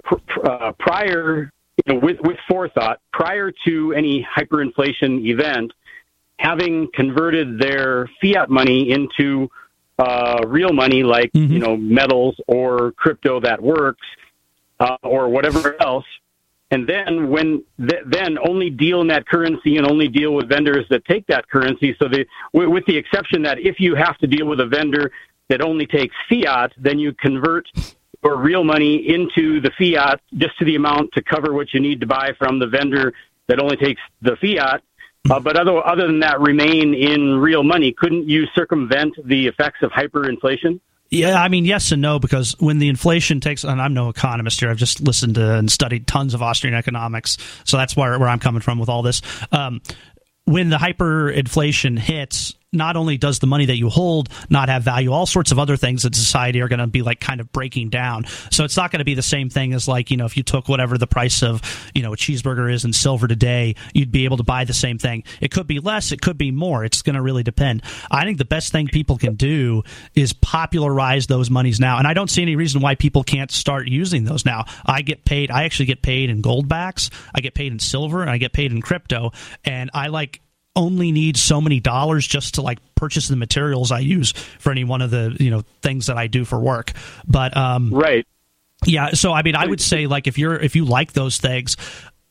[0.04, 1.52] pr- pr- uh, prior,
[1.86, 5.74] you know, with with forethought, prior to any hyperinflation event,
[6.40, 9.50] having converted their fiat money into
[10.00, 14.06] uh, real money, like you know metals or crypto that works,
[14.80, 16.06] uh, or whatever else,
[16.72, 20.86] and then when th- then only deal in that currency and only deal with vendors
[20.90, 21.96] that take that currency.
[22.00, 25.12] So the with, with the exception that if you have to deal with a vendor
[25.50, 27.68] that only takes fiat, then you convert
[28.24, 32.02] your real money into the fiat just to the amount to cover what you need
[32.02, 33.14] to buy from the vendor
[33.48, 34.82] that only takes the fiat.
[35.30, 37.94] Uh, but other other than that, remain in real money.
[37.94, 40.80] Couldn't you circumvent the effects of hyperinflation?
[41.10, 44.60] Yeah, I mean, yes and no, because when the inflation takes, and I'm no economist
[44.60, 48.28] here, I've just listened to and studied tons of Austrian economics, so that's where, where
[48.28, 49.22] I'm coming from with all this.
[49.52, 49.82] Um,
[50.44, 55.12] when the hyperinflation hits, not only does the money that you hold not have value,
[55.12, 57.90] all sorts of other things in society are going to be like kind of breaking
[57.90, 58.26] down.
[58.52, 60.44] So it's not going to be the same thing as like, you know, if you
[60.44, 61.62] took whatever the price of,
[61.96, 64.98] you know, a cheeseburger is in silver today, you'd be able to buy the same
[64.98, 65.24] thing.
[65.40, 66.84] It could be less, it could be more.
[66.84, 67.84] It's going to really depend.
[68.12, 71.98] I think the best thing people can do is popularize those monies now.
[71.98, 74.66] And I don't see any reason why people can't start using those now.
[74.86, 78.30] I get paid, I actually get paid in Goldbacks, I get paid in silver, and
[78.30, 79.32] I get paid in crypto.
[79.64, 80.42] And I like,
[80.78, 84.86] only need so many dollars just to like purchase the materials I use for any
[84.86, 86.94] one of the you know things that I do for work.
[87.28, 88.26] But um, right,
[88.86, 89.12] yeah.
[89.12, 91.76] So I mean, I would say like if you're if you like those things.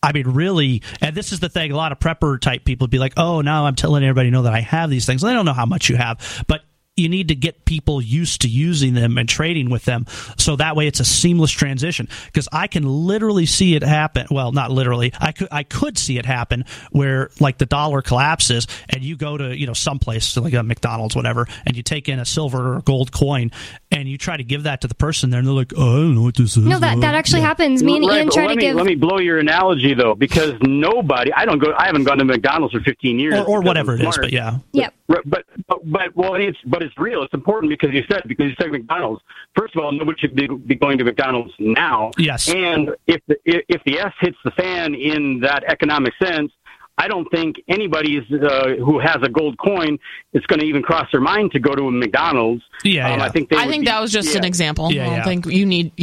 [0.02, 1.72] I mean, really, and this is the thing.
[1.72, 4.42] A lot of prepper type people would be like, "Oh, now I'm telling everybody know
[4.42, 6.60] that I have these things." They don't know how much you have, but
[6.96, 10.06] you need to get people used to using them and trading with them
[10.38, 14.52] so that way it's a seamless transition because i can literally see it happen well
[14.52, 19.02] not literally i could i could see it happen where like the dollar collapses and
[19.02, 22.24] you go to you know someplace like a mcdonald's whatever and you take in a
[22.24, 23.50] silver or gold coin
[23.90, 25.96] and you try to give that to the person there and they're like oh, i
[25.96, 27.82] don't know what this is No, that, that actually happens.
[27.82, 28.76] Me and Right, Ian try let to me, give.
[28.76, 31.32] Let me blow your analogy though, because nobody.
[31.32, 31.72] I don't go.
[31.76, 33.34] I haven't gone to McDonald's for 15 years.
[33.34, 34.94] or, or whatever it is but yeah Yep.
[35.08, 37.22] Right, but, but but well, it's but it's real.
[37.22, 39.22] It's important because you said because you said McDonald's.
[39.56, 42.10] First of all, nobody should be, be going to McDonald's now.
[42.18, 42.48] Yes.
[42.48, 46.52] And if the if if the S hits the fan in that economic sense,
[46.98, 49.98] I don't think anybody uh, who has a gold coin
[50.32, 52.62] is going to even cross their mind to go to a McDonald's.
[52.84, 53.24] Yeah, Um, yeah.
[53.24, 54.38] I think they I think be- that was just yeah.
[54.38, 54.90] an example.
[54.90, 55.24] Yeah, I don't yeah.
[55.24, 55.92] think you need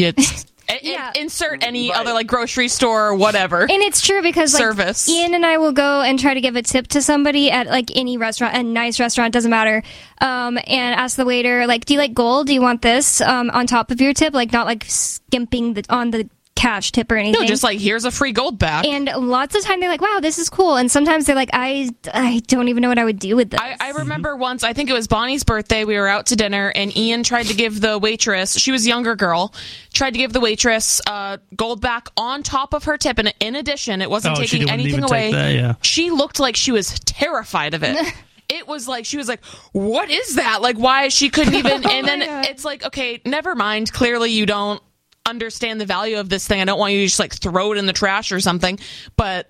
[0.70, 0.84] it.
[0.84, 1.12] yeah.
[1.16, 3.62] Insert any other like grocery store or whatever.
[3.62, 5.10] And it's true because like Service.
[5.10, 7.92] Ian and I will go and try to give a tip to somebody at like
[7.96, 9.84] any restaurant, a nice restaurant, doesn't matter.
[10.22, 12.48] Um, and ask the waiter like, "Do you like gold?
[12.48, 14.34] Do you want this um, on top of your tip?
[14.34, 16.30] Like not like skimping the, on the
[16.64, 18.86] cash tip or anything." no, just like here's a free Goldback.
[18.86, 21.90] and lots of time they're like, "Wow, this is cool," and sometimes they're like, "I
[22.14, 24.74] I don't even know what I would do with this." I, I remember once, I
[24.74, 27.82] think it was Bonnie's birthday, we were out to dinner, and Ian tried to give
[27.82, 29.54] the waitress, she was a younger girl,
[29.94, 33.18] tried to give the waitress uh, Goldback on top of her tip.
[33.20, 35.32] And in addition, it wasn't Oh, taking anything away.
[35.32, 35.74] that, yeah.
[35.82, 37.98] She looked like she was terrified of it.
[38.50, 40.62] It was like she was like, "What is that?
[40.62, 43.92] Like, why she couldn't even?" And then it's like, okay, never mind.
[43.92, 44.84] Clearly, you don't
[45.26, 46.62] understand the value of this thing.
[46.62, 48.80] I don't want you to just like throw it in the trash or something.
[49.16, 49.50] But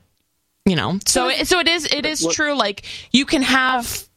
[0.66, 1.86] you know, so it, so it is.
[1.92, 2.56] It is true.
[2.56, 4.08] Like you can have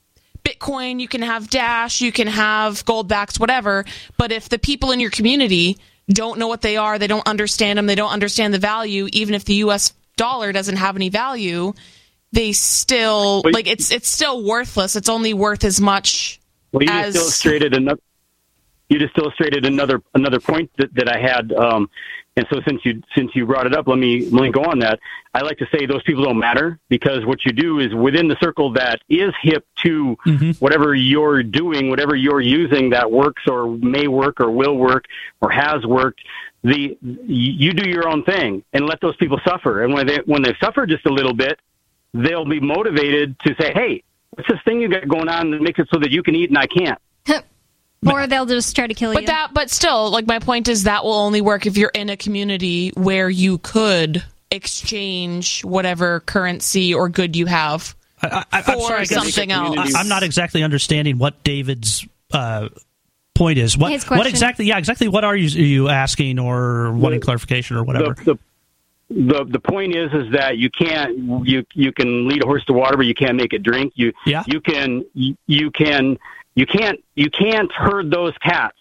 [0.44, 3.84] Bitcoin, you can have Dash, you can have Goldbacks, whatever.
[4.16, 5.78] But if the people in your community
[6.08, 9.34] don't know what they are, they don't understand them, they don't understand the value, even
[9.34, 9.92] if the U.S.
[10.16, 11.72] dollar doesn't have any value,
[12.30, 14.94] they still like it's it's still worthless.
[14.94, 16.40] It's only worth as much
[16.70, 18.00] Well, you as just illustrated another.
[18.88, 21.90] You just illustrated another another point that, that I had, um,
[22.36, 24.78] and so since you since you brought it up, let me let me go on
[24.80, 25.00] that.
[25.34, 28.36] I like to say those people don't matter because what you do is within the
[28.40, 30.16] circle that is hip to
[30.60, 35.06] whatever you're doing, whatever you're using that works or may work or will work
[35.40, 36.20] or has worked.
[36.62, 40.42] The you do your own thing and let those people suffer, and when they when
[40.42, 41.58] they suffer just a little bit,
[42.12, 45.78] they'll be motivated to say, "Hey, what's this thing you got going on that makes
[45.78, 47.00] it so that you can eat and I can't?"
[48.06, 49.26] or they'll just try to kill But you.
[49.28, 52.16] that, but still, like my point is that will only work if you're in a
[52.16, 59.06] community where you could exchange whatever currency or good you have I, for I'm sorry,
[59.06, 59.94] something else.
[59.94, 62.68] I, am not exactly understanding what David's uh,
[63.34, 63.76] point is.
[63.76, 64.66] What His what exactly?
[64.66, 65.08] Yeah, exactly.
[65.08, 68.14] What are you are you asking or wanting clarification or whatever?
[68.14, 68.38] The, the,
[69.10, 72.72] the the point is is that you can't you you can lead a horse to
[72.72, 73.92] water, but you can't make it drink.
[73.96, 74.44] You Yeah.
[74.46, 76.18] you can you, you can
[76.56, 78.76] you can't you can't herd those cats.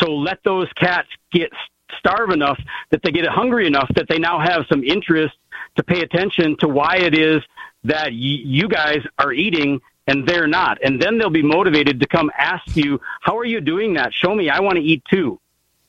[0.00, 1.50] So let those cats get
[1.98, 2.58] starve enough
[2.90, 5.34] that they get hungry enough that they now have some interest
[5.76, 7.42] to pay attention to why it is
[7.84, 12.06] that y- you guys are eating and they're not, and then they'll be motivated to
[12.06, 14.14] come ask you, "How are you doing that?
[14.14, 14.48] Show me.
[14.48, 15.38] I want to eat too."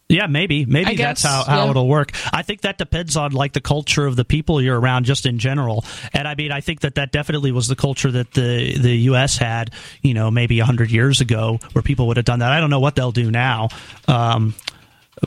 [0.09, 0.65] Yeah, maybe.
[0.65, 1.69] Maybe I that's how, how yeah.
[1.69, 2.11] it'll work.
[2.33, 5.37] I think that depends on like the culture of the people you're around, just in
[5.37, 5.85] general.
[6.13, 9.37] And I mean, I think that that definitely was the culture that the the U.S.
[9.37, 12.51] had, you know, maybe hundred years ago, where people would have done that.
[12.51, 13.69] I don't know what they'll do now,
[14.07, 14.55] um,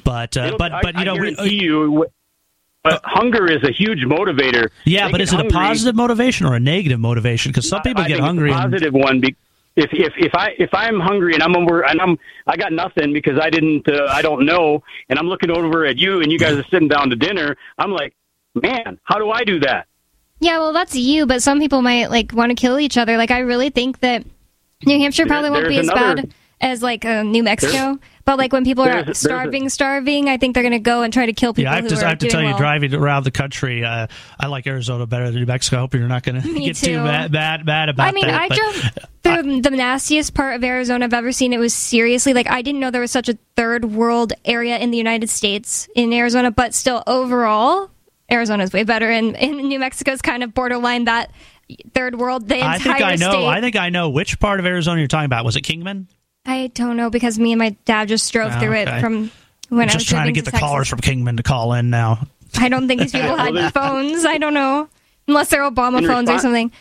[0.03, 2.07] but uh, but but you I know, we, you,
[2.83, 4.69] but hunger is a huge motivator.
[4.85, 5.07] yeah.
[5.07, 7.53] They But is it a positive motivation or a negative motivation?
[7.53, 8.51] Because some people I get think hungry.
[8.51, 9.21] It's a and, positive one.
[9.21, 9.37] Be-
[9.77, 13.13] if if if I if I'm hungry and I'm over and I'm I got nothing
[13.13, 16.39] because I didn't uh, I don't know and I'm looking over at you and you
[16.39, 17.57] guys are sitting down to dinner.
[17.79, 18.15] I'm like,
[18.55, 19.87] man, how do I do that?
[20.41, 23.17] Yeah, well, that's you, but some people might like want to kill each other.
[23.17, 24.25] Like, I really think that
[24.85, 27.99] New Hampshire probably won't be as another- bad as like uh, New Mexico.
[28.25, 30.79] But like when people there's- are there's a- starving, starving, I think they're going to
[30.79, 32.43] go and try to kill people yeah, I have who to, I have to tell
[32.43, 34.07] you, driving around the country, uh,
[34.39, 35.79] I like Arizona better than New Mexico.
[35.79, 37.03] I hope you're not going to get too too.
[37.03, 38.09] bad, bad, bad about it.
[38.09, 38.41] I mean, that.
[38.41, 41.53] I but- drove through the nastiest part of Arizona I've ever seen.
[41.53, 44.91] It was seriously like I didn't know there was such a third world area in
[44.91, 47.91] the United States in Arizona, but still overall,
[48.31, 51.31] Arizona's way better, and, and New Mexico's kind of borderline that
[51.95, 52.49] third world.
[52.49, 53.31] The entire I think I know.
[53.31, 53.47] state.
[53.47, 55.45] I think I know which part of Arizona you're talking about.
[55.45, 56.07] Was it Kingman?
[56.45, 58.99] I don't know because me and my dad just drove Oh, through okay.
[58.99, 59.31] it from
[59.69, 60.69] when I was just trying to driving get the Texas.
[60.69, 62.27] callers from Kingman to call in now.
[62.59, 64.25] I don't think these people Well, had phones.
[64.25, 64.89] I don't know
[65.29, 66.73] unless they're Obama In phones or something.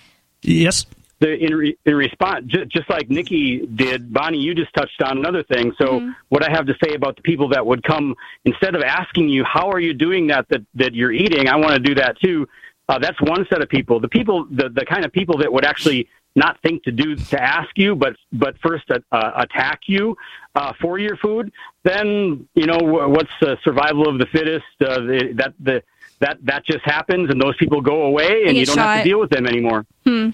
[0.42, 0.86] Yes.
[1.20, 5.20] The, in, re, in response, just, just like Nikki did, Bonnie, you just touched on
[5.20, 5.72] another thing.
[5.78, 6.10] So, Mm-hmm.
[6.30, 9.44] what I have to say about the people that would come instead of asking you,
[9.44, 12.48] "How are you doing that?" That that you're eating, I want to do that too.
[12.90, 14.00] Uh, that's one set of people.
[14.00, 17.42] The people, the the kind of people that would actually not think to do to
[17.42, 20.16] ask you, but but first uh, attack you
[20.56, 21.52] uh, for your food.
[21.84, 24.66] Then you know what's uh, survival of the fittest.
[24.80, 25.84] Uh, the, that the
[26.20, 29.20] that that just happens, and those people go away, and you don't have to deal
[29.20, 29.86] with them anymore.
[30.06, 30.30] Hmm.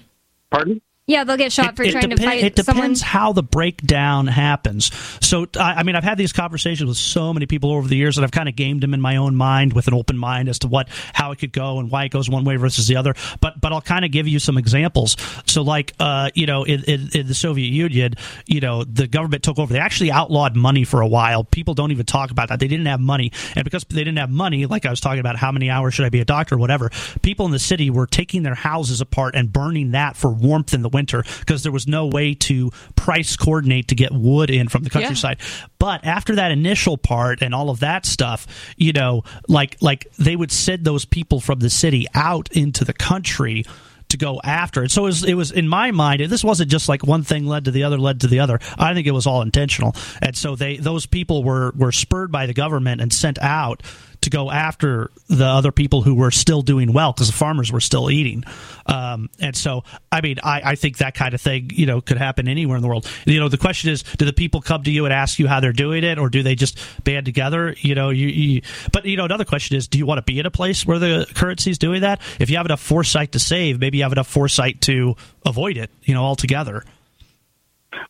[0.50, 0.80] Pardon?
[1.08, 3.12] Yeah, they'll get shot for it, trying depen- to fight it depends someone.
[3.12, 4.92] how the breakdown happens.
[5.26, 8.16] So, I, I mean, I've had these conversations with so many people over the years,
[8.16, 10.58] that I've kind of gamed them in my own mind with an open mind as
[10.60, 13.14] to what how it could go and why it goes one way versus the other.
[13.40, 15.16] But but I'll kind of give you some examples.
[15.46, 18.12] So, like, uh, you know, in, in, in the Soviet Union,
[18.44, 19.72] you know, the government took over.
[19.72, 21.42] They actually outlawed money for a while.
[21.42, 22.60] People don't even talk about that.
[22.60, 25.36] They didn't have money, and because they didn't have money, like I was talking about,
[25.36, 26.90] how many hours should I be a doctor, or whatever.
[27.22, 30.82] People in the city were taking their houses apart and burning that for warmth in
[30.82, 34.82] the winter because there was no way to price coordinate to get wood in from
[34.84, 35.00] the Yeah.
[35.00, 35.38] countryside.
[35.78, 38.46] But after that initial part and all of that stuff,
[38.76, 42.92] you know, like like they would send those people from the city out into the
[42.92, 43.64] country
[44.08, 44.90] to go after it.
[44.90, 46.22] So it was, it was in my mind.
[46.22, 48.58] This wasn't just like one thing led to the other, led to the other.
[48.78, 52.46] I think it was all intentional, and so they those people were were spurred by
[52.46, 53.82] the government and sent out
[54.22, 57.80] to go after the other people who were still doing well because the farmers were
[57.80, 58.44] still eating.
[58.86, 62.16] Um, and so, I mean, I, I think that kind of thing, you know, could
[62.16, 63.08] happen anywhere in the world.
[63.26, 65.60] You know, the question is, do the people come to you and ask you how
[65.60, 67.74] they're doing it, or do they just band together?
[67.78, 68.62] You know, you, you
[68.92, 70.98] but you know, another question is, do you want to be in a place where
[70.98, 72.20] the currency is doing that?
[72.38, 75.90] If you have enough foresight to save, maybe you have enough foresight to avoid it,
[76.02, 76.84] you know, altogether.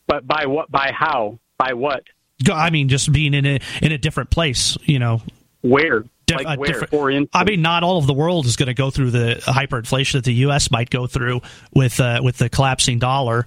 [0.07, 0.71] But by what?
[0.71, 1.39] By how?
[1.57, 2.03] By what?
[2.51, 5.21] I mean, just being in a in a different place, you know.
[5.61, 6.03] Where?
[6.25, 6.67] Dif- like where?
[6.67, 9.11] different- For instance, I mean, not all of the world is going to go through
[9.11, 10.71] the hyperinflation that the U.S.
[10.71, 11.41] might go through
[11.73, 13.45] with uh, with the collapsing dollar.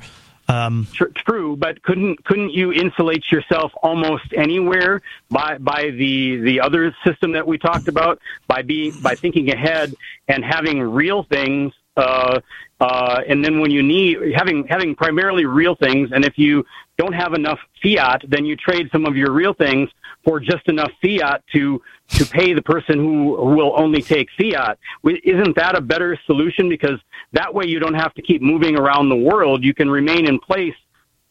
[0.49, 5.01] Um, Tr- True, but couldn't couldn't you insulate yourself almost anywhere
[5.31, 9.95] by by the the other system that we talked about by being by thinking ahead
[10.29, 12.41] and having real things uh,
[12.81, 16.67] uh, and then when you need having having primarily real things and if you
[16.99, 19.89] don't have enough fiat then you trade some of your real things
[20.25, 24.79] for just enough fiat to to pay the person who, will only take fiat.
[25.05, 26.69] Isn't that a better solution?
[26.69, 27.01] Because
[27.33, 29.65] that way you don't have to keep moving around the world.
[29.65, 30.75] You can remain in place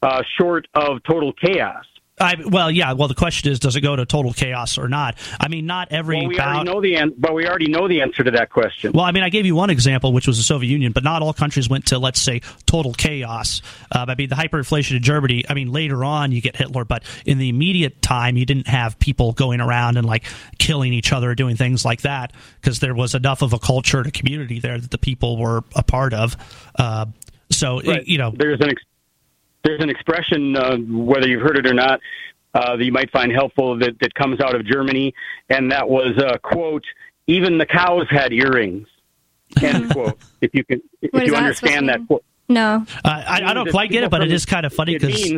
[0.01, 1.85] uh, short of total chaos.
[2.21, 2.93] I, well, yeah.
[2.93, 5.17] Well, the question is, does it go to total chaos or not?
[5.39, 7.87] I mean, not every Well, we bout- already know the an- but we already know
[7.87, 8.91] the answer to that question.
[8.93, 11.21] Well, I mean, I gave you one example, which was the Soviet Union, but not
[11.21, 13.61] all countries went to, let's say, total chaos.
[13.91, 15.43] Uh, I mean, the hyperinflation in Germany.
[15.49, 18.99] I mean, later on you get Hitler, but in the immediate time, you didn't have
[18.99, 20.23] people going around and like
[20.59, 24.07] killing each other, doing things like that, because there was enough of a culture and
[24.07, 26.37] a community there that the people were a part of.
[26.77, 27.05] Uh,
[27.49, 28.05] so, Right.
[28.07, 28.83] you know, there's an ex-
[29.63, 31.99] there's an expression, uh, whether you've heard it or not,
[32.53, 35.13] uh, that you might find helpful that, that comes out of Germany,
[35.49, 36.83] and that was uh, quote:
[37.27, 38.87] "Even the cows had earrings."
[39.61, 40.17] End quote.
[40.41, 42.23] If you can, if What is you understand supposed that quote.
[42.49, 42.85] No.
[43.05, 45.31] Uh, I, I don't quite get it, but it is kind of funny because.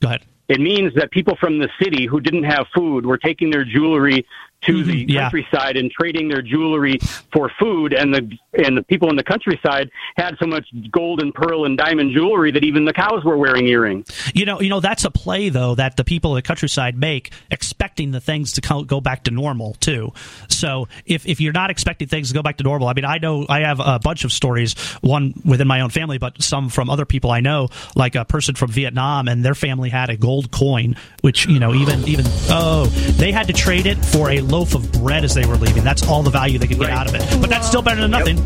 [0.00, 0.22] Go ahead.
[0.48, 4.26] It means that people from the city who didn't have food were taking their jewelry
[4.62, 4.90] to mm-hmm.
[4.90, 5.20] the yeah.
[5.22, 6.98] countryside and trading their jewelry
[7.32, 11.32] for food, and the and the people in the countryside had so much gold and
[11.32, 14.06] pearl and diamond jewelry that even the cows were wearing earrings.
[14.34, 17.30] You know, you know that's a play though that the people of the countryside make,
[17.50, 20.12] expecting the things to go back to normal too.
[20.48, 23.18] So if if you're not expecting things to go back to normal, I mean, I
[23.18, 26.90] know I have a bunch of stories, one within my own family, but some from
[26.90, 30.50] other people I know, like a person from Vietnam, and their family had a gold
[30.50, 32.86] coin, which you know even even oh
[33.16, 35.84] they had to trade it for a loaf of bread as they were leaving.
[35.84, 38.10] That's all the value they could get out of it, but that's still better than
[38.10, 38.36] nothing.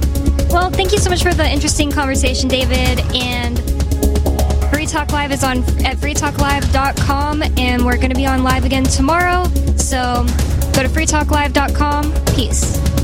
[0.49, 3.01] Well, thank you so much for the interesting conversation, David.
[3.15, 3.59] And
[4.71, 8.85] Free Talk Live is on at freetalklive.com, and we're going to be on live again
[8.85, 9.45] tomorrow.
[9.77, 10.25] So
[10.75, 12.13] go to freetalklive.com.
[12.35, 13.04] Peace.